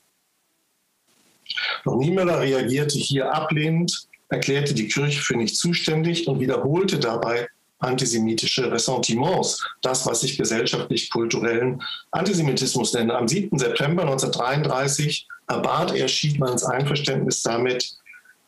Doch 1.83 1.95
Niemöller 1.95 2.39
reagierte 2.39 2.97
hier 2.97 3.33
ablehnend, 3.33 4.07
erklärte 4.29 4.73
die 4.73 4.87
Kirche 4.87 5.19
für 5.19 5.35
nicht 5.35 5.55
zuständig 5.55 6.27
und 6.27 6.39
wiederholte 6.39 6.99
dabei 6.99 7.47
antisemitische 7.79 8.71
Ressentiments, 8.71 9.65
das, 9.81 10.05
was 10.05 10.23
ich 10.23 10.37
gesellschaftlich-kulturellen 10.37 11.81
Antisemitismus 12.11 12.93
nenne. 12.93 13.15
Am 13.15 13.27
7. 13.27 13.57
September 13.57 14.03
1933 14.03 15.27
erbat 15.49 15.95
er 15.95 16.07
Schiedmanns 16.07 16.63
Einverständnis 16.63 17.41
damit, 17.43 17.97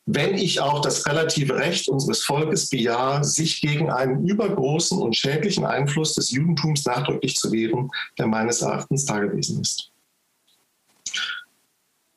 wenn 0.05 0.35
ich 0.35 0.59
auch 0.59 0.81
das 0.81 1.05
relative 1.05 1.55
Recht 1.55 1.87
unseres 1.87 2.23
Volkes 2.23 2.69
bejahe, 2.69 3.23
sich 3.23 3.61
gegen 3.61 3.91
einen 3.91 4.27
übergroßen 4.27 4.97
und 4.99 5.15
schädlichen 5.15 5.65
Einfluss 5.65 6.15
des 6.15 6.31
Judentums 6.31 6.85
nachdrücklich 6.85 7.35
zu 7.35 7.51
wehren, 7.51 7.89
der 8.17 8.27
meines 8.27 8.61
Erachtens 8.61 9.05
da 9.05 9.19
gewesen 9.19 9.61
ist. 9.61 9.91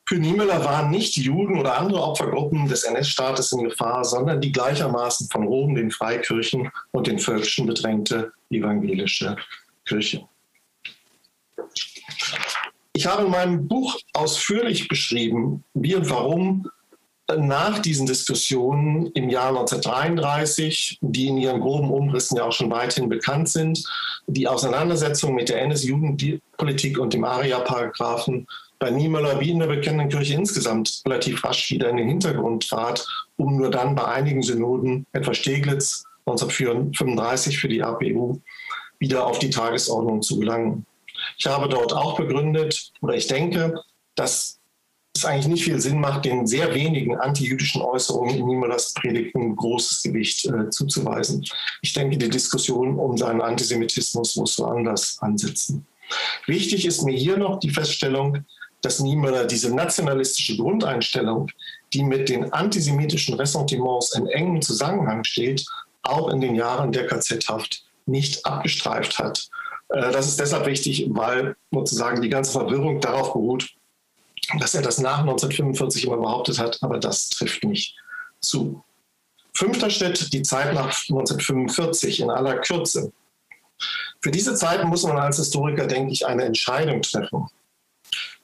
Für 0.07 0.17
Niemöller 0.17 0.63
waren 0.65 0.91
nicht 0.91 1.17
Juden 1.17 1.59
oder 1.59 1.79
andere 1.79 2.03
Opfergruppen 2.03 2.69
des 2.69 2.85
NS-Staates 2.85 3.53
in 3.53 3.65
Gefahr, 3.65 4.05
sondern 4.05 4.41
die 4.41 4.53
gleichermaßen 4.53 5.29
von 5.31 5.47
Rom, 5.47 5.75
den 5.75 5.91
Freikirchen 5.91 6.71
und 6.93 7.07
den 7.07 7.19
Völkischen 7.19 7.67
bedrängte 7.67 8.33
evangelische 8.51 9.37
Kirche. 9.87 10.29
Ich 12.97 13.07
habe 13.07 13.25
in 13.25 13.31
meinem 13.31 13.67
Buch 13.67 13.99
ausführlich 14.13 14.87
beschrieben, 14.87 15.65
wie 15.75 15.97
und 15.97 16.09
warum 16.11 16.71
nach 17.37 17.81
diesen 17.81 18.07
Diskussionen 18.07 19.07
im 19.15 19.31
Jahr 19.31 19.49
1933, 19.49 20.99
die 21.01 21.27
in 21.27 21.39
ihren 21.39 21.61
groben 21.61 21.91
Umrissen 21.91 22.37
ja 22.37 22.45
auch 22.45 22.53
schon 22.53 22.71
weithin 22.71 23.09
bekannt 23.09 23.49
sind, 23.49 23.83
die 24.29 24.47
Auseinandersetzung 24.47 25.35
mit 25.35 25.49
der 25.49 25.63
NS-Jugendpolitik 25.63 26.99
und 26.99 27.15
dem 27.15 27.25
ARIA-Paragraphen 27.25 28.47
bei 28.79 28.91
Niemöller 28.91 29.41
wie 29.41 29.51
in 29.51 29.59
der 29.59 29.67
Bekennenden 29.67 30.11
Kirche 30.11 30.35
insgesamt 30.35 31.03
relativ 31.05 31.43
rasch 31.43 31.71
wieder 31.71 31.91
in 31.91 31.97
den 31.97 32.09
Hintergrund 32.09 32.69
trat, 32.69 33.07
um 33.37 33.57
nur 33.57 33.71
dann 33.71 33.97
bei 33.97 34.05
einigen 34.05 34.43
Synoden, 34.43 35.05
etwa 35.13 35.35
Steglitz 35.35 36.05
1935 36.27 37.59
für 37.59 37.69
die 37.69 37.83
APU, 37.83 38.41
wieder 38.99 39.27
auf 39.27 39.41
die 39.41 39.51
Tagesordnung 39.51 40.23
zu 40.23 40.39
gelangen. 40.39 40.87
Ich 41.39 41.47
habe 41.47 41.69
dort 41.69 41.93
auch 41.93 42.17
begründet, 42.17 42.93
oder 43.01 43.15
ich 43.15 43.27
denke, 43.27 43.83
dass 44.15 44.59
es 45.17 45.25
eigentlich 45.25 45.47
nicht 45.47 45.65
viel 45.65 45.81
Sinn 45.81 46.01
macht, 46.01 46.25
den 46.25 46.47
sehr 46.47 46.75
wenigen 46.75 47.17
antijüdischen 47.17 47.83
Äußerungen 47.83 48.37
in 48.37 48.47
Niemöllers 48.47 48.95
Predigten 48.95 49.55
großes 49.55 50.03
Gewicht 50.03 50.45
äh, 50.47 50.71
zuzuweisen. 50.71 51.45
Ich 51.83 51.93
denke, 51.93 52.19
die 52.19 52.29
Diskussion 52.29 52.99
um 52.99 53.17
seinen 53.17 53.41
Antisemitismus 53.41 54.37
muss 54.37 54.59
woanders 54.59 55.19
ansetzen. 55.21 55.87
Wichtig 56.47 56.85
ist 56.85 57.03
mir 57.03 57.17
hier 57.17 57.37
noch 57.37 57.61
die 57.61 57.71
Feststellung, 57.71 58.45
dass 58.83 59.01
Niemöller 59.01 59.47
diese 59.47 59.75
nationalistische 59.75 60.57
Grundeinstellung, 60.57 61.51
die 61.93 62.03
mit 62.03 62.29
den 62.29 62.53
antisemitischen 62.53 63.35
Ressentiments 63.35 64.15
in 64.15 64.27
engem 64.27 64.61
Zusammenhang 64.61 65.25
steht, 65.25 65.65
auch 66.03 66.29
in 66.29 66.41
den 66.41 66.55
Jahren 66.55 66.93
der 66.93 67.07
KZ-Haft 67.07 67.85
nicht 68.07 68.45
abgestreift 68.45 69.19
hat. 69.19 69.49
Äh, 69.89 70.13
das 70.13 70.29
ist 70.29 70.41
deshalb 70.41 70.67
wichtig, 70.67 71.07
weil 71.11 71.57
sozusagen 71.71 72.23
die 72.23 72.29
ganze 72.29 72.53
Verwirrung 72.53 73.01
darauf 73.01 73.33
beruht, 73.33 73.71
dass 74.59 74.75
er 74.75 74.83
das 74.83 74.99
nach 74.99 75.21
1945 75.21 76.05
immer 76.05 76.19
behauptet 76.19 76.59
hat, 76.59 76.79
aber 76.83 76.99
das 76.99 77.31
trifft 77.31 77.65
nicht 77.65 77.97
zu. 78.41 78.83
Fünfter 79.57 79.89
Schritt, 79.89 80.33
die 80.33 80.43
Zeit 80.43 80.75
nach 80.75 80.87
1945 80.87 82.21
in 82.21 82.31
aller 82.31 82.59
Kürze. 82.59 83.13
Für 84.21 84.31
diese 84.31 84.55
Zeit 84.55 84.85
muss 84.85 85.05
man 85.05 85.19
als 85.19 85.37
Historiker, 85.37 85.87
denke 85.87 86.13
ich, 86.13 86.27
eine 86.27 86.45
Entscheidung 86.45 87.03
treffen. 87.03 87.47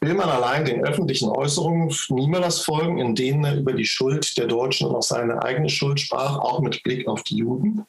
Will 0.00 0.14
man 0.14 0.28
allein 0.28 0.64
den 0.64 0.84
öffentlichen 0.84 1.28
Äußerungen 1.28 1.94
Niemöllers 2.08 2.60
folgen, 2.60 2.98
in 2.98 3.14
denen 3.14 3.44
er 3.44 3.56
über 3.56 3.72
die 3.72 3.84
Schuld 3.84 4.36
der 4.38 4.46
Deutschen 4.46 4.88
und 4.88 4.96
auch 4.96 5.02
seine 5.02 5.42
eigene 5.42 5.68
Schuld 5.68 6.00
sprach, 6.00 6.38
auch 6.38 6.60
mit 6.60 6.82
Blick 6.82 7.06
auf 7.06 7.22
die 7.22 7.36
Juden? 7.36 7.86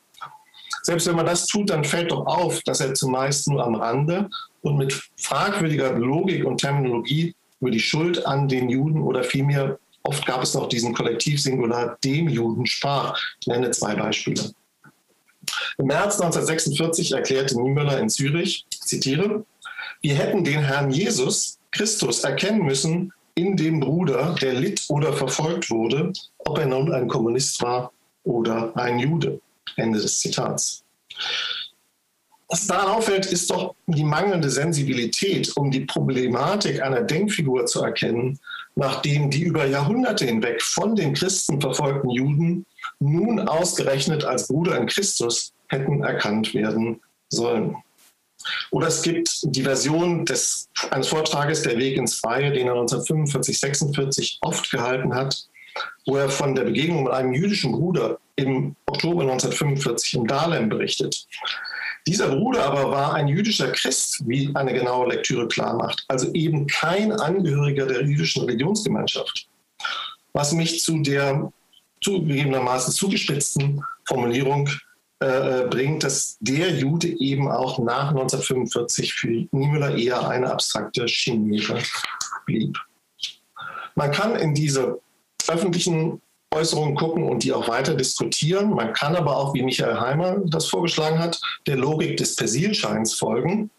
Selbst 0.84 1.08
wenn 1.08 1.16
man 1.16 1.26
das 1.26 1.48
tut, 1.48 1.70
dann 1.70 1.84
fällt 1.84 2.12
doch 2.12 2.26
auf, 2.26 2.62
dass 2.64 2.80
er 2.80 2.94
zumeist 2.94 3.48
nur 3.48 3.64
am 3.64 3.76
Rande 3.76 4.30
und 4.62 4.78
mit 4.78 4.94
fragwürdiger 5.18 5.94
Logik 5.94 6.46
und 6.46 6.60
Terminologie 6.60 7.36
über 7.60 7.72
die 7.72 7.80
Schuld 7.80 8.26
an 8.26 8.48
den 8.48 8.70
Juden 8.70 9.02
oder 9.02 9.24
vielmehr 9.24 9.78
oft 10.04 10.26
gab 10.26 10.42
es 10.42 10.54
noch 10.54 10.68
diesen 10.68 10.94
Kollektivsingular 10.94 11.98
dem 12.04 12.28
Juden 12.28 12.66
sprach. 12.66 13.20
Ich 13.40 13.48
nenne 13.48 13.72
zwei 13.72 13.96
Beispiele. 13.96 14.52
Im 15.78 15.88
März 15.88 16.20
1946 16.20 17.12
erklärte 17.14 17.62
Niemöller 17.62 18.00
in 18.00 18.10
Zürich, 18.10 18.66
ich 18.72 18.82
zitiere, 18.82 19.46
wir 20.02 20.16
hätten 20.16 20.44
den 20.44 20.64
Herrn 20.64 20.92
Jesus 20.92 21.60
Christus 21.72 22.24
erkennen 22.24 22.64
müssen 22.64 23.14
in 23.36 23.56
dem 23.56 23.80
Bruder, 23.80 24.36
der 24.42 24.54
litt 24.54 24.86
oder 24.90 25.14
verfolgt 25.14 25.70
wurde, 25.70 26.14
ob 26.40 26.58
er 26.58 26.66
nun 26.66 26.92
ein 26.92 27.08
Kommunist 27.08 27.62
war 27.62 27.92
oder 28.24 28.76
ein 28.76 29.00
Jude. 29.00 29.40
Ende 29.76 30.00
des 30.00 30.20
Zitats. 30.20 30.84
Was 32.48 32.68
daran 32.68 32.90
auffällt, 32.90 33.26
ist 33.28 33.50
doch 33.50 33.76
die 33.88 34.04
mangelnde 34.04 34.50
Sensibilität, 34.50 35.56
um 35.56 35.72
die 35.72 35.86
Problematik 35.86 36.82
einer 36.82 37.02
Denkfigur 37.02 37.66
zu 37.66 37.82
erkennen, 37.82 38.40
nachdem 38.76 39.30
die 39.30 39.44
über 39.44 39.66
Jahrhunderte 39.66 40.26
hinweg 40.26 40.62
von 40.62 40.96
den 40.96 41.14
Christen 41.14 41.62
verfolgten 41.62 42.10
Juden 42.10 42.66
nun 43.00 43.40
ausgerechnet 43.40 44.26
als 44.26 44.48
Bruder 44.48 44.78
in 44.78 44.86
Christus 44.86 45.54
hätten 45.68 46.04
erkannt 46.04 46.54
werden 46.54 47.00
sollen. 47.30 47.78
Oder 48.72 48.88
es 48.88 49.02
gibt 49.02 49.30
die 49.44 49.64
Version 49.64 50.26
des, 50.26 50.70
eines 50.90 51.08
Vortrages 51.08 51.62
Der 51.62 51.78
Weg 51.78 51.98
ins 51.98 52.16
Freie, 52.16 52.52
den 52.52 52.68
er 52.68 52.74
1945, 52.74 53.60
46 53.60 54.40
oft 54.42 54.70
gehalten 54.72 55.14
hat, 55.14 55.48
wo 56.06 56.18
er 56.18 56.30
von 56.30 56.56
der 56.56 56.64
Begegnung 56.64 57.04
mit 57.04 57.14
einem 57.14 57.34
jüdischen 57.34 57.72
Bruder 57.72 58.20
im 58.36 58.76
Oktober 58.86 59.22
1945 59.22 60.14
in 60.16 60.26
Dahlem 60.26 60.70
berichtet. 60.70 61.28
Dieser 62.08 62.30
Bruder 62.30 62.66
aber 62.66 62.90
war 62.90 63.14
ein 63.14 63.28
jüdischer 63.28 63.72
Christ, 63.72 64.28
wie 64.28 64.50
eine 64.56 64.74
genaue 64.74 65.10
Lektüre 65.10 65.48
klar 65.48 65.76
macht, 65.76 66.04
also 66.08 66.32
eben 66.34 66.66
kein 66.66 67.12
Angehöriger 67.12 67.86
der 67.86 68.04
jüdischen 68.04 68.44
Religionsgemeinschaft. 68.44 69.48
Was 70.34 70.54
mich 70.54 70.82
zu 70.82 71.00
der 71.02 71.52
zugegebenermaßen 72.04 72.94
zugespitzten 72.94 73.84
Formulierung 74.06 74.68
äh, 75.20 75.68
bringt, 75.70 76.04
dass 76.04 76.38
der 76.40 76.72
Jude 76.72 77.08
eben 77.08 77.52
auch 77.52 77.78
nach 77.78 78.10
1945 78.10 79.14
für 79.14 79.28
Niemöller 79.52 79.96
eher 79.96 80.28
eine 80.28 80.52
abstrakte 80.52 81.06
Chimäre 81.06 81.84
blieb. 82.48 82.76
Man 83.94 84.12
kann 84.12 84.36
in 84.36 84.56
diese 84.56 85.00
öffentlichen 85.50 86.22
Äußerungen 86.54 86.96
gucken 86.96 87.24
und 87.24 87.44
die 87.44 87.54
auch 87.54 87.70
weiter 87.70 87.96
diskutieren. 87.96 88.72
Man 88.72 88.94
kann 88.94 89.16
aber 89.16 89.38
auch, 89.38 89.54
wie 89.54 89.64
Michael 89.64 90.00
Heimer 90.00 90.38
das 90.46 90.68
vorgeschlagen 90.68 91.20
hat, 91.20 91.40
der 91.66 91.78
Logik 91.78 92.18
des 92.18 92.36
Persilscheins 92.36 93.14
folgen. 93.14 93.70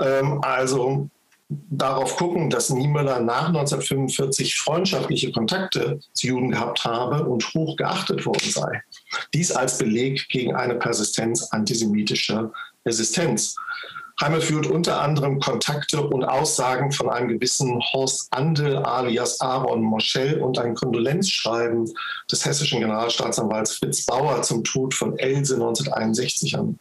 Ähm, 0.00 0.40
also 0.42 1.08
darauf 1.48 2.16
gucken, 2.16 2.50
dass 2.50 2.70
Niemöller 2.70 3.20
nach 3.20 3.48
1945 3.48 4.56
freundschaftliche 4.56 5.32
Kontakte 5.32 5.98
zu 6.12 6.26
Juden 6.26 6.50
gehabt 6.50 6.84
habe 6.84 7.24
und 7.24 7.54
hoch 7.54 7.76
geachtet 7.76 8.26
worden 8.26 8.50
sei. 8.50 8.82
Dies 9.32 9.50
als 9.50 9.78
Beleg 9.78 10.28
gegen 10.28 10.54
eine 10.54 10.74
Persistenz 10.74 11.48
antisemitischer 11.50 12.52
Resistenz. 12.84 13.56
Heimel 14.20 14.40
führt 14.40 14.66
unter 14.66 15.00
anderem 15.00 15.38
Kontakte 15.38 16.02
und 16.02 16.24
Aussagen 16.24 16.90
von 16.90 17.08
einem 17.08 17.28
gewissen 17.28 17.80
Horst 17.92 18.32
Andel 18.32 18.78
alias 18.78 19.40
Aaron 19.40 19.82
Moschel 19.82 20.40
und 20.40 20.58
ein 20.58 20.74
Kondolenzschreiben 20.74 21.92
des 22.30 22.44
hessischen 22.44 22.80
Generalstaatsanwalts 22.80 23.76
Fritz 23.76 24.04
Bauer 24.06 24.42
zum 24.42 24.64
Tod 24.64 24.94
von 24.94 25.16
Else 25.18 25.54
1961 25.54 26.58
an. 26.58 26.78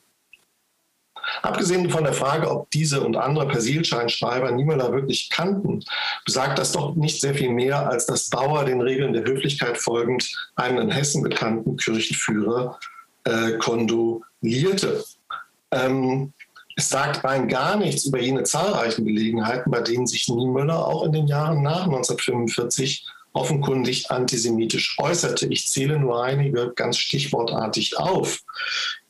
Abgesehen 1.42 1.90
von 1.90 2.04
der 2.04 2.14
Frage, 2.14 2.50
ob 2.50 2.72
diese 2.72 3.02
und 3.02 3.18
andere 3.18 3.48
Persilscheinschreiber 3.48 4.52
Niemöller 4.52 4.92
wirklich 4.92 5.30
kannten, 5.30 5.84
besagt 6.26 6.58
das 6.58 6.72
doch 6.72 6.96
nicht 6.96 7.22
sehr 7.22 7.36
viel 7.36 7.52
mehr, 7.52 7.88
als 7.88 8.06
dass 8.06 8.30
Bauer 8.30 8.66
den 8.66 8.82
Regeln 8.82 9.14
der 9.14 9.24
Höflichkeit 9.24 9.78
folgend 9.78 10.32
einen 10.56 10.78
in 10.80 10.90
Hessen 10.90 11.22
bekannten 11.22 11.78
Kirchenführer 11.78 12.80
äh, 13.26 13.58
kondolierte. 13.58 15.04
Ähm, 15.72 16.34
es 16.78 16.90
sagt 16.90 17.24
rein 17.24 17.48
gar 17.48 17.76
nichts 17.76 18.06
über 18.06 18.22
jene 18.22 18.44
zahlreichen 18.44 19.04
Gelegenheiten, 19.04 19.72
bei 19.72 19.82
denen 19.82 20.06
sich 20.06 20.28
Niemöller 20.30 20.88
auch 20.88 21.04
in 21.04 21.12
den 21.12 21.28
Jahren 21.28 21.64
nach 21.64 21.86
1945 21.86 23.08
offenkundig 23.34 24.12
antisemitisch 24.12 24.96
äußerte. 25.00 25.48
Ich 25.48 25.68
zähle 25.68 25.98
nur 25.98 26.24
einige 26.24 26.72
ganz 26.76 26.98
stichwortartig 26.98 27.98
auf 27.98 28.44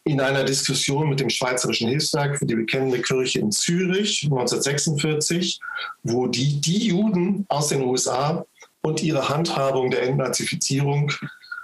in 0.05 0.21
einer 0.21 0.45
Diskussion 0.45 1.09
mit 1.09 1.19
dem 1.19 1.29
Schweizerischen 1.29 1.89
Hilfswerk 1.89 2.37
für 2.37 2.45
die 2.45 2.55
bekennende 2.55 3.01
Kirche 3.01 3.39
in 3.39 3.51
Zürich 3.51 4.23
1946, 4.23 5.59
wo 6.03 6.27
die, 6.27 6.61
die 6.61 6.87
Juden 6.87 7.45
aus 7.49 7.67
den 7.67 7.83
USA 7.83 8.45
und 8.81 9.03
ihre 9.03 9.27
Handhabung 9.27 9.91
der 9.91 10.03
Entnazifizierung 10.03 11.11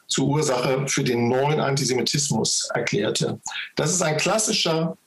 zur 0.07 0.27
Ursache 0.27 0.85
für 0.87 1.05
den 1.05 1.29
neuen 1.29 1.61
Antisemitismus 1.61 2.69
erklärte. 2.73 3.39
Das 3.77 3.93
ist 3.93 4.01
ein 4.01 4.17
klassischer 4.17 4.97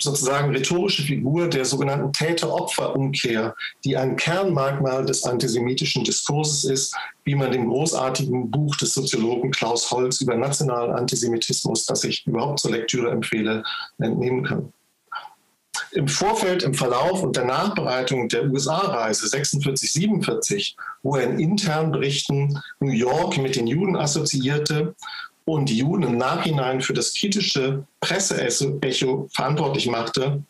sozusagen 0.00 0.50
rhetorische 0.50 1.02
Figur 1.02 1.48
der 1.48 1.64
sogenannten 1.64 2.12
Täter-Opfer-Umkehr, 2.12 3.54
die 3.84 3.96
ein 3.96 4.16
Kernmerkmal 4.16 5.04
des 5.04 5.24
antisemitischen 5.24 6.04
Diskurses 6.04 6.64
ist, 6.64 6.96
wie 7.24 7.34
man 7.34 7.50
dem 7.50 7.68
großartigen 7.68 8.50
Buch 8.50 8.76
des 8.76 8.94
Soziologen 8.94 9.50
Klaus 9.50 9.90
Holz 9.90 10.20
über 10.20 10.36
nationalen 10.36 10.92
Antisemitismus, 10.92 11.86
das 11.86 12.04
ich 12.04 12.26
überhaupt 12.26 12.60
zur 12.60 12.70
Lektüre 12.70 13.10
empfehle, 13.10 13.64
entnehmen 13.98 14.44
kann. 14.44 14.72
Im 15.92 16.06
Vorfeld, 16.06 16.62
im 16.64 16.74
Verlauf 16.74 17.22
und 17.22 17.36
der 17.36 17.44
Nachbereitung 17.44 18.28
der 18.28 18.44
USA-Reise 18.44 19.26
46-47, 19.26 20.74
wo 21.02 21.16
er 21.16 21.24
in 21.24 21.38
internen 21.38 21.92
Berichten 21.92 22.60
New 22.80 22.92
York 22.92 23.38
mit 23.38 23.56
den 23.56 23.66
Juden 23.66 23.96
assoziierte 23.96 24.94
und 25.48 25.70
die 25.70 25.78
Juden 25.78 26.02
im 26.02 26.18
Nachhinein 26.18 26.82
für 26.82 26.92
das 26.92 27.14
kritische 27.14 27.84
Presseecho 28.00 29.28
verantwortlich 29.32 29.86
machte, 29.86 30.42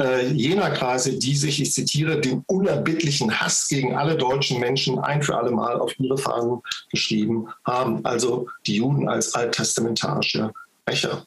äh, 0.00 0.28
jener 0.28 0.70
Kreise, 0.70 1.18
die 1.18 1.34
sich, 1.34 1.60
ich 1.60 1.72
zitiere, 1.72 2.20
den 2.20 2.44
unerbittlichen 2.46 3.40
Hass 3.40 3.66
gegen 3.66 3.96
alle 3.96 4.16
deutschen 4.16 4.60
Menschen 4.60 5.00
ein 5.00 5.24
für 5.24 5.36
alle 5.36 5.50
Mal 5.50 5.80
auf 5.80 5.98
ihre 5.98 6.16
Fahnen 6.16 6.62
geschrieben 6.88 7.48
haben, 7.64 8.04
also 8.04 8.46
die 8.64 8.76
Juden 8.76 9.08
als 9.08 9.34
alttestamentarische 9.34 10.52
Rächer. 10.88 11.24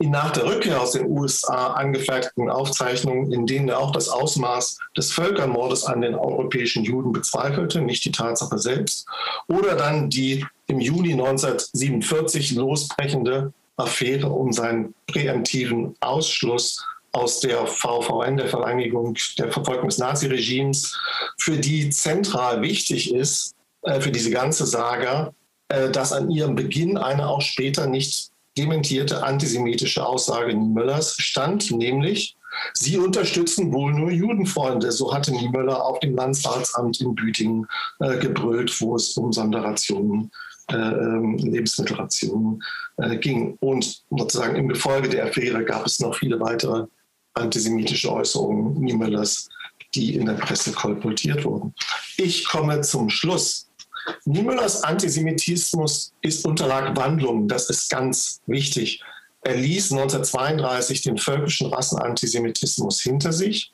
Die 0.00 0.08
nach 0.08 0.32
der 0.32 0.44
Rückkehr 0.44 0.80
aus 0.80 0.90
den 0.90 1.06
USA 1.06 1.74
angefertigten 1.74 2.50
Aufzeichnungen, 2.50 3.30
in 3.30 3.46
denen 3.46 3.68
er 3.68 3.78
auch 3.78 3.92
das 3.92 4.08
Ausmaß 4.08 4.76
des 4.96 5.12
Völkermordes 5.12 5.84
an 5.84 6.00
den 6.00 6.16
europäischen 6.16 6.82
Juden 6.82 7.12
bezweifelte, 7.12 7.80
nicht 7.80 8.04
die 8.04 8.10
Tatsache 8.10 8.58
selbst, 8.58 9.06
oder 9.46 9.76
dann 9.76 10.10
die 10.10 10.44
im 10.72 10.80
Juni 10.80 11.12
1947 11.12 12.52
losbrechende 12.52 13.52
Affäre 13.76 14.28
um 14.28 14.52
seinen 14.52 14.94
präemptiven 15.06 15.94
Ausschluss 16.00 16.84
aus 17.12 17.40
der 17.40 17.66
VVN, 17.66 18.38
der 18.38 18.48
Vereinigung 18.48 19.16
der 19.36 19.52
Verfolgung 19.52 19.88
des 19.88 19.98
Naziregimes, 19.98 20.98
für 21.38 21.58
die 21.58 21.90
zentral 21.90 22.62
wichtig 22.62 23.12
ist, 23.14 23.54
äh, 23.82 24.00
für 24.00 24.10
diese 24.10 24.30
ganze 24.30 24.64
Saga, 24.64 25.34
äh, 25.68 25.90
dass 25.90 26.12
an 26.12 26.30
ihrem 26.30 26.54
Beginn 26.54 26.96
eine 26.96 27.28
auch 27.28 27.42
später 27.42 27.86
nicht 27.86 28.30
dementierte 28.56 29.22
antisemitische 29.22 30.06
Aussage 30.06 30.54
Niemöllers 30.54 31.16
stand 31.18 31.70
nämlich, 31.70 32.36
Sie 32.74 32.98
unterstützen 32.98 33.72
wohl 33.72 33.92
nur 33.92 34.10
Judenfreunde. 34.10 34.92
So 34.92 35.14
hatte 35.14 35.32
Niemöller 35.32 35.84
auf 35.84 36.00
dem 36.00 36.14
Landratsamt 36.16 37.00
in 37.00 37.14
Büdingen 37.14 37.66
äh, 38.00 38.18
gebrüllt, 38.18 38.78
wo 38.80 38.96
es 38.96 39.16
um 39.16 39.32
Sonderrationen, 39.32 40.24
äh, 40.24 40.51
Lebensmittelrationen 40.70 42.62
äh, 42.98 43.16
ging. 43.16 43.56
Und 43.60 44.02
sozusagen 44.10 44.56
im 44.56 44.68
Gefolge 44.68 45.08
der 45.08 45.26
Affäre 45.26 45.64
gab 45.64 45.86
es 45.86 46.00
noch 46.00 46.14
viele 46.14 46.40
weitere 46.40 46.86
antisemitische 47.34 48.12
Äußerungen 48.12 48.74
Niemöllers, 48.80 49.48
die 49.94 50.14
in 50.14 50.26
der 50.26 50.34
Presse 50.34 50.72
kolportiert 50.72 51.44
wurden. 51.44 51.74
Ich 52.16 52.46
komme 52.46 52.80
zum 52.82 53.10
Schluss. 53.10 53.68
Niemöllers 54.24 54.82
Antisemitismus 54.82 56.12
ist 56.22 56.44
unterlag 56.44 56.96
Wandlungen, 56.96 57.48
das 57.48 57.70
ist 57.70 57.88
ganz 57.88 58.40
wichtig. 58.46 59.02
Er 59.42 59.56
ließ 59.56 59.92
1932 59.92 61.02
den 61.02 61.18
völkischen 61.18 61.72
Rassenantisemitismus 61.72 63.00
hinter 63.00 63.32
sich 63.32 63.72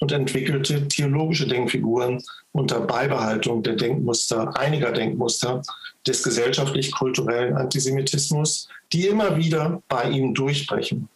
und 0.00 0.12
entwickelte 0.12 0.88
theologische 0.88 1.46
Denkfiguren 1.46 2.22
unter 2.52 2.80
Beibehaltung 2.80 3.62
der 3.62 3.76
Denkmuster, 3.76 4.56
einiger 4.56 4.92
Denkmuster 4.92 5.62
des 6.06 6.22
gesellschaftlich-kulturellen 6.22 7.56
Antisemitismus, 7.56 8.68
die 8.92 9.06
immer 9.06 9.36
wieder 9.36 9.82
bei 9.88 10.10
ihm 10.10 10.34
durchbrechen. 10.34 11.08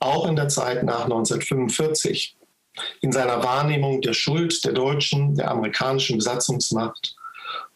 Auch 0.00 0.28
in 0.28 0.36
der 0.36 0.48
Zeit 0.48 0.84
nach 0.84 1.04
1945. 1.04 2.36
In 3.00 3.10
seiner 3.10 3.42
Wahrnehmung 3.42 4.00
der 4.00 4.12
Schuld 4.12 4.64
der 4.64 4.72
deutschen, 4.72 5.34
der 5.34 5.50
amerikanischen 5.50 6.18
Besatzungsmacht 6.18 7.16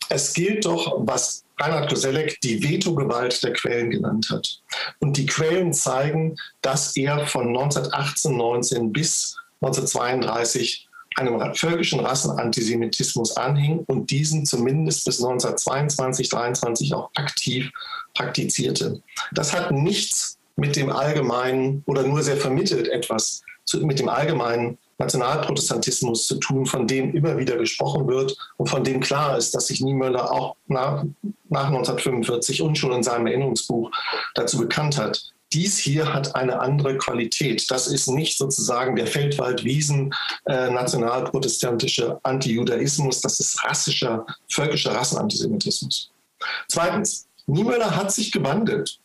es 0.10 0.34
gilt 0.34 0.66
doch, 0.66 1.02
was 1.06 1.45
Reinhard 1.60 1.90
Koselleck 1.90 2.40
die 2.42 2.62
Vetogewalt 2.62 3.42
der 3.44 3.54
Quellen 3.54 3.90
genannt 3.90 4.30
hat. 4.30 4.62
Und 5.00 5.18
die 5.18 5.26
Quellen 5.26 5.74
zeigen, 5.74 6.36
dass 6.62 6.96
er 6.96 7.26
von 7.28 7.48
1918, 7.48 8.36
19 8.36 8.92
bis 8.92 9.38
1932 9.62 10.88
einem 11.16 11.56
völkischen 11.56 12.02
Rassenantisemitismus 12.02 13.38
anhing 13.38 13.80
und 13.88 14.12
diesen 14.12 14.46
zumindest 14.46 15.06
bis 15.06 15.24
1922, 15.24 16.26
1923 16.26 16.94
auch 16.94 17.10
aktiv 17.16 17.72
praktizierte. 18.14 19.02
Das 19.32 19.54
hat 19.54 19.72
nichts 19.72 20.38
mit 20.58 20.76
dem 20.76 20.90
allgemeinen 20.90 21.84
oder 21.86 22.04
nur 22.04 22.22
sehr 22.22 22.38
vermittelt 22.38 22.88
etwas 22.88 23.44
mit 23.82 24.00
dem 24.00 24.10
allgemeinen 24.10 24.78
Nationalprotestantismus 24.98 26.28
zu 26.28 26.36
tun, 26.36 26.66
von 26.66 26.88
dem 26.88 27.14
immer 27.14 27.38
wieder 27.38 27.58
gesprochen 27.58 28.08
wird 28.08 28.38
und 28.58 28.70
von 28.70 28.84
dem 28.84 29.02
klar 29.02 29.38
ist, 29.38 29.54
dass 29.54 29.68
sich 29.68 29.82
Niemöller 29.82 30.32
auch 30.32 30.56
nach, 30.68 31.04
nach 31.50 31.68
1945 31.68 32.62
und 32.62 32.78
schon 32.78 32.94
in 32.94 33.04
seinem 33.04 33.28
Erinnerungsbuch 33.28 33.92
dazu 34.36 34.58
bekannt 34.58 34.98
hat. 34.98 35.34
Dies 35.54 35.78
hier 35.78 36.14
hat 36.14 36.36
eine 36.36 36.60
andere 36.60 36.98
Qualität. 36.98 37.70
Das 37.70 37.88
ist 37.88 38.08
nicht 38.08 38.38
sozusagen 38.38 38.96
der 38.96 39.08
Feldwald-Wiesen 39.08 40.14
äh, 40.46 40.70
Antijudaismus, 42.24 43.22
das 43.22 43.40
ist 43.40 43.64
rassischer, 43.64 44.26
völkischer 44.50 44.94
Rassenantisemitismus. 44.94 46.12
Zweitens, 46.68 47.28
Niemöller 47.48 47.96
hat 47.96 48.12
sich 48.12 48.32
gewandelt. 48.32 49.00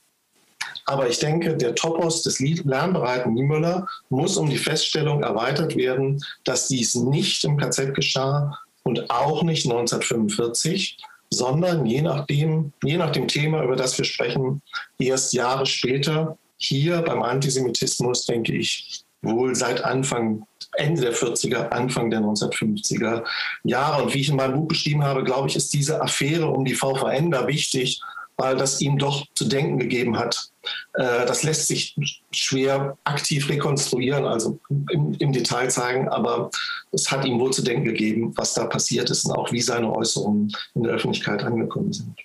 Aber 0.86 1.08
ich 1.08 1.18
denke, 1.18 1.56
der 1.56 1.74
Topos 1.74 2.22
des 2.22 2.40
lernbereiten 2.40 3.34
Niemöller 3.34 3.86
muss 4.08 4.36
um 4.36 4.48
die 4.48 4.58
Feststellung 4.58 5.22
erweitert 5.22 5.76
werden, 5.76 6.22
dass 6.44 6.68
dies 6.68 6.94
nicht 6.94 7.44
im 7.44 7.56
KZ 7.56 7.94
geschah 7.94 8.58
und 8.82 9.10
auch 9.10 9.42
nicht 9.42 9.66
1945, 9.66 10.98
sondern 11.30 11.86
je 11.86 12.02
nachdem, 12.02 12.72
je 12.82 12.96
nach 12.96 13.10
dem 13.10 13.28
Thema, 13.28 13.62
über 13.62 13.76
das 13.76 13.96
wir 13.96 14.04
sprechen, 14.04 14.62
erst 14.98 15.32
Jahre 15.32 15.66
später 15.66 16.36
hier 16.56 17.02
beim 17.02 17.22
Antisemitismus, 17.22 18.26
denke 18.26 18.54
ich, 18.54 19.04
wohl 19.22 19.54
seit 19.54 19.84
Anfang, 19.84 20.46
Ende 20.76 21.02
der 21.02 21.14
40er, 21.14 21.68
Anfang 21.70 22.10
der 22.10 22.20
1950er 22.20 23.24
Jahre. 23.64 24.04
Und 24.04 24.14
wie 24.14 24.20
ich 24.20 24.28
in 24.28 24.36
meinem 24.36 24.54
Buch 24.54 24.68
beschrieben 24.68 25.04
habe, 25.04 25.24
glaube 25.24 25.48
ich, 25.48 25.56
ist 25.56 25.72
diese 25.72 26.00
Affäre 26.00 26.48
um 26.48 26.64
die 26.64 26.74
VVN 26.74 27.30
da 27.30 27.46
wichtig, 27.46 28.00
weil 28.40 28.56
das 28.56 28.80
ihm 28.80 28.96
doch 28.96 29.26
zu 29.34 29.44
denken 29.44 29.78
gegeben 29.78 30.18
hat. 30.18 30.50
Äh, 30.94 31.26
das 31.26 31.42
lässt 31.42 31.68
sich 31.68 31.94
schwer 32.32 32.96
aktiv 33.04 33.48
rekonstruieren, 33.50 34.24
also 34.24 34.58
im, 34.68 35.14
im, 35.18 35.32
Detail 35.32 35.70
zeigen, 35.70 36.08
aber 36.08 36.50
es 36.90 37.10
hat 37.10 37.26
ihm 37.26 37.38
wohl 37.38 37.52
zu 37.52 37.62
denken 37.62 37.84
gegeben, 37.84 38.32
was 38.36 38.54
da 38.54 38.64
passiert 38.64 39.10
ist 39.10 39.26
und 39.26 39.32
auch 39.32 39.52
wie 39.52 39.60
seine 39.60 39.94
Äußerungen 39.94 40.50
in 40.74 40.84
der 40.84 40.94
Öffentlichkeit 40.94 41.44
angekommen 41.44 41.92
sind. 41.92 42.18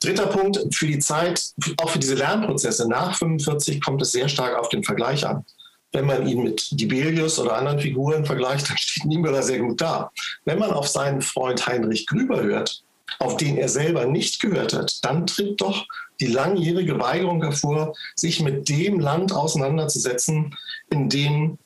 Dritter 0.00 0.26
Punkt, 0.26 0.58
für 0.74 0.86
die 0.86 0.98
Zeit, 0.98 1.42
auch 1.78 1.88
für 1.88 1.98
diese 1.98 2.16
Lernprozesse 2.16 2.86
nach 2.86 3.16
45 3.16 3.80
kommt 3.80 4.02
es 4.02 4.12
sehr 4.12 4.28
stark 4.28 4.58
auf 4.58 4.68
den 4.68 4.84
Vergleich 4.84 5.26
an. 5.26 5.42
Wenn 5.92 6.04
man 6.04 6.26
ihn 6.26 6.42
mit 6.42 6.68
Dibelius 6.72 7.38
oder 7.38 7.56
anderen 7.56 7.78
Figuren 7.78 8.26
vergleicht, 8.26 8.68
dann 8.68 8.76
steht 8.76 9.06
Niemöller 9.06 9.42
sehr 9.42 9.60
gut 9.60 9.80
da. 9.80 10.10
Wenn 10.44 10.58
man 10.58 10.72
auf 10.72 10.88
seinen 10.88 11.22
Freund 11.22 11.66
Heinrich 11.66 12.06
Grüber 12.06 12.42
hört, 12.42 12.84
auf 13.18 13.36
den 13.36 13.56
er 13.56 13.68
selber 13.68 14.06
nicht 14.06 14.40
gehört 14.40 14.72
hat, 14.72 15.04
dann 15.04 15.26
tritt 15.26 15.60
doch 15.60 15.86
die 16.20 16.26
langjährige 16.26 16.98
Weigerung 16.98 17.42
hervor, 17.42 17.94
sich 18.16 18.40
mit 18.40 18.68
dem 18.68 19.00
Land 19.00 19.32
auseinanderzusetzen, 19.32 20.56
in 20.90 21.08
dem 21.08 21.58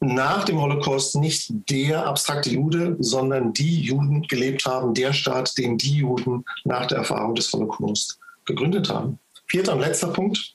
nach 0.00 0.44
dem 0.44 0.58
Holocaust 0.58 1.16
nicht 1.16 1.52
der 1.68 2.06
abstrakte 2.06 2.50
Jude, 2.50 2.96
sondern 3.00 3.52
die 3.52 3.82
Juden 3.82 4.22
gelebt 4.22 4.64
haben, 4.64 4.94
der 4.94 5.12
Staat, 5.12 5.56
den 5.58 5.76
die 5.76 5.98
Juden 5.98 6.44
nach 6.64 6.86
der 6.86 6.98
Erfahrung 6.98 7.34
des 7.34 7.52
Holocaust 7.52 8.18
gegründet 8.46 8.88
haben. 8.88 9.18
Vierter 9.46 9.74
und 9.74 9.80
letzter 9.80 10.08
Punkt. 10.08 10.54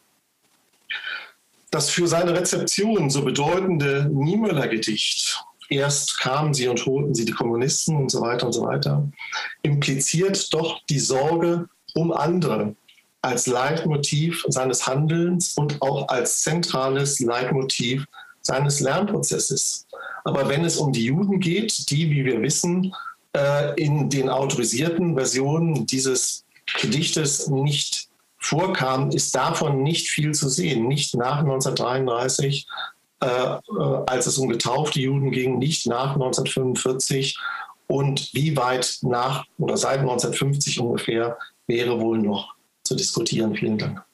Das 1.69 1.89
für 1.91 2.07
seine 2.07 2.33
Rezeption 2.33 3.09
so 3.09 3.23
bedeutende 3.23 4.09
Niemöller-Gedicht 4.11 5.43
erst 5.69 6.19
kamen 6.19 6.53
sie 6.53 6.67
und 6.67 6.85
holten 6.85 7.15
sie 7.15 7.25
die 7.25 7.31
Kommunisten 7.31 7.95
und 7.95 8.11
so 8.11 8.21
weiter 8.21 8.47
und 8.47 8.53
so 8.53 8.63
weiter, 8.63 9.07
impliziert 9.61 10.53
doch 10.53 10.81
die 10.89 10.99
Sorge 10.99 11.67
um 11.93 12.11
andere 12.11 12.75
als 13.21 13.47
Leitmotiv 13.47 14.45
seines 14.49 14.85
Handelns 14.85 15.55
und 15.57 15.81
auch 15.81 16.07
als 16.09 16.41
zentrales 16.41 17.19
Leitmotiv 17.19 18.05
seines 18.41 18.79
Lernprozesses. 18.79 19.87
Aber 20.23 20.47
wenn 20.47 20.63
es 20.63 20.77
um 20.77 20.91
die 20.91 21.05
Juden 21.05 21.39
geht, 21.39 21.89
die, 21.89 22.09
wie 22.11 22.23
wir 22.23 22.41
wissen, 22.41 22.93
äh, 23.35 23.73
in 23.81 24.09
den 24.09 24.29
autorisierten 24.29 25.15
Versionen 25.15 25.87
dieses 25.87 26.45
Gedichtes 26.79 27.47
nicht 27.47 28.09
vorkamen, 28.37 29.11
ist 29.11 29.35
davon 29.35 29.81
nicht 29.81 30.09
viel 30.09 30.33
zu 30.33 30.47
sehen. 30.47 30.87
Nicht 30.87 31.15
nach 31.15 31.39
1933, 31.39 32.67
äh, 32.67 32.71
äh, 32.71 32.94
als 33.19 34.27
es 34.27 34.37
um 34.37 34.49
getaufte 34.49 34.99
Juden 34.99 35.31
ging, 35.31 35.57
nicht 35.57 35.87
nach 35.87 36.13
1945 36.13 37.37
und 37.87 38.33
wie 38.33 38.55
weit 38.57 38.99
nach 39.01 39.45
oder 39.57 39.77
seit 39.77 39.99
1950 39.99 40.79
ungefähr 40.79 41.37
wäre 41.67 41.99
wohl 41.99 42.19
noch 42.19 42.55
zu 42.83 42.95
diskutieren. 42.95 43.55
Vielen 43.55 43.77
Dank. 43.77 44.04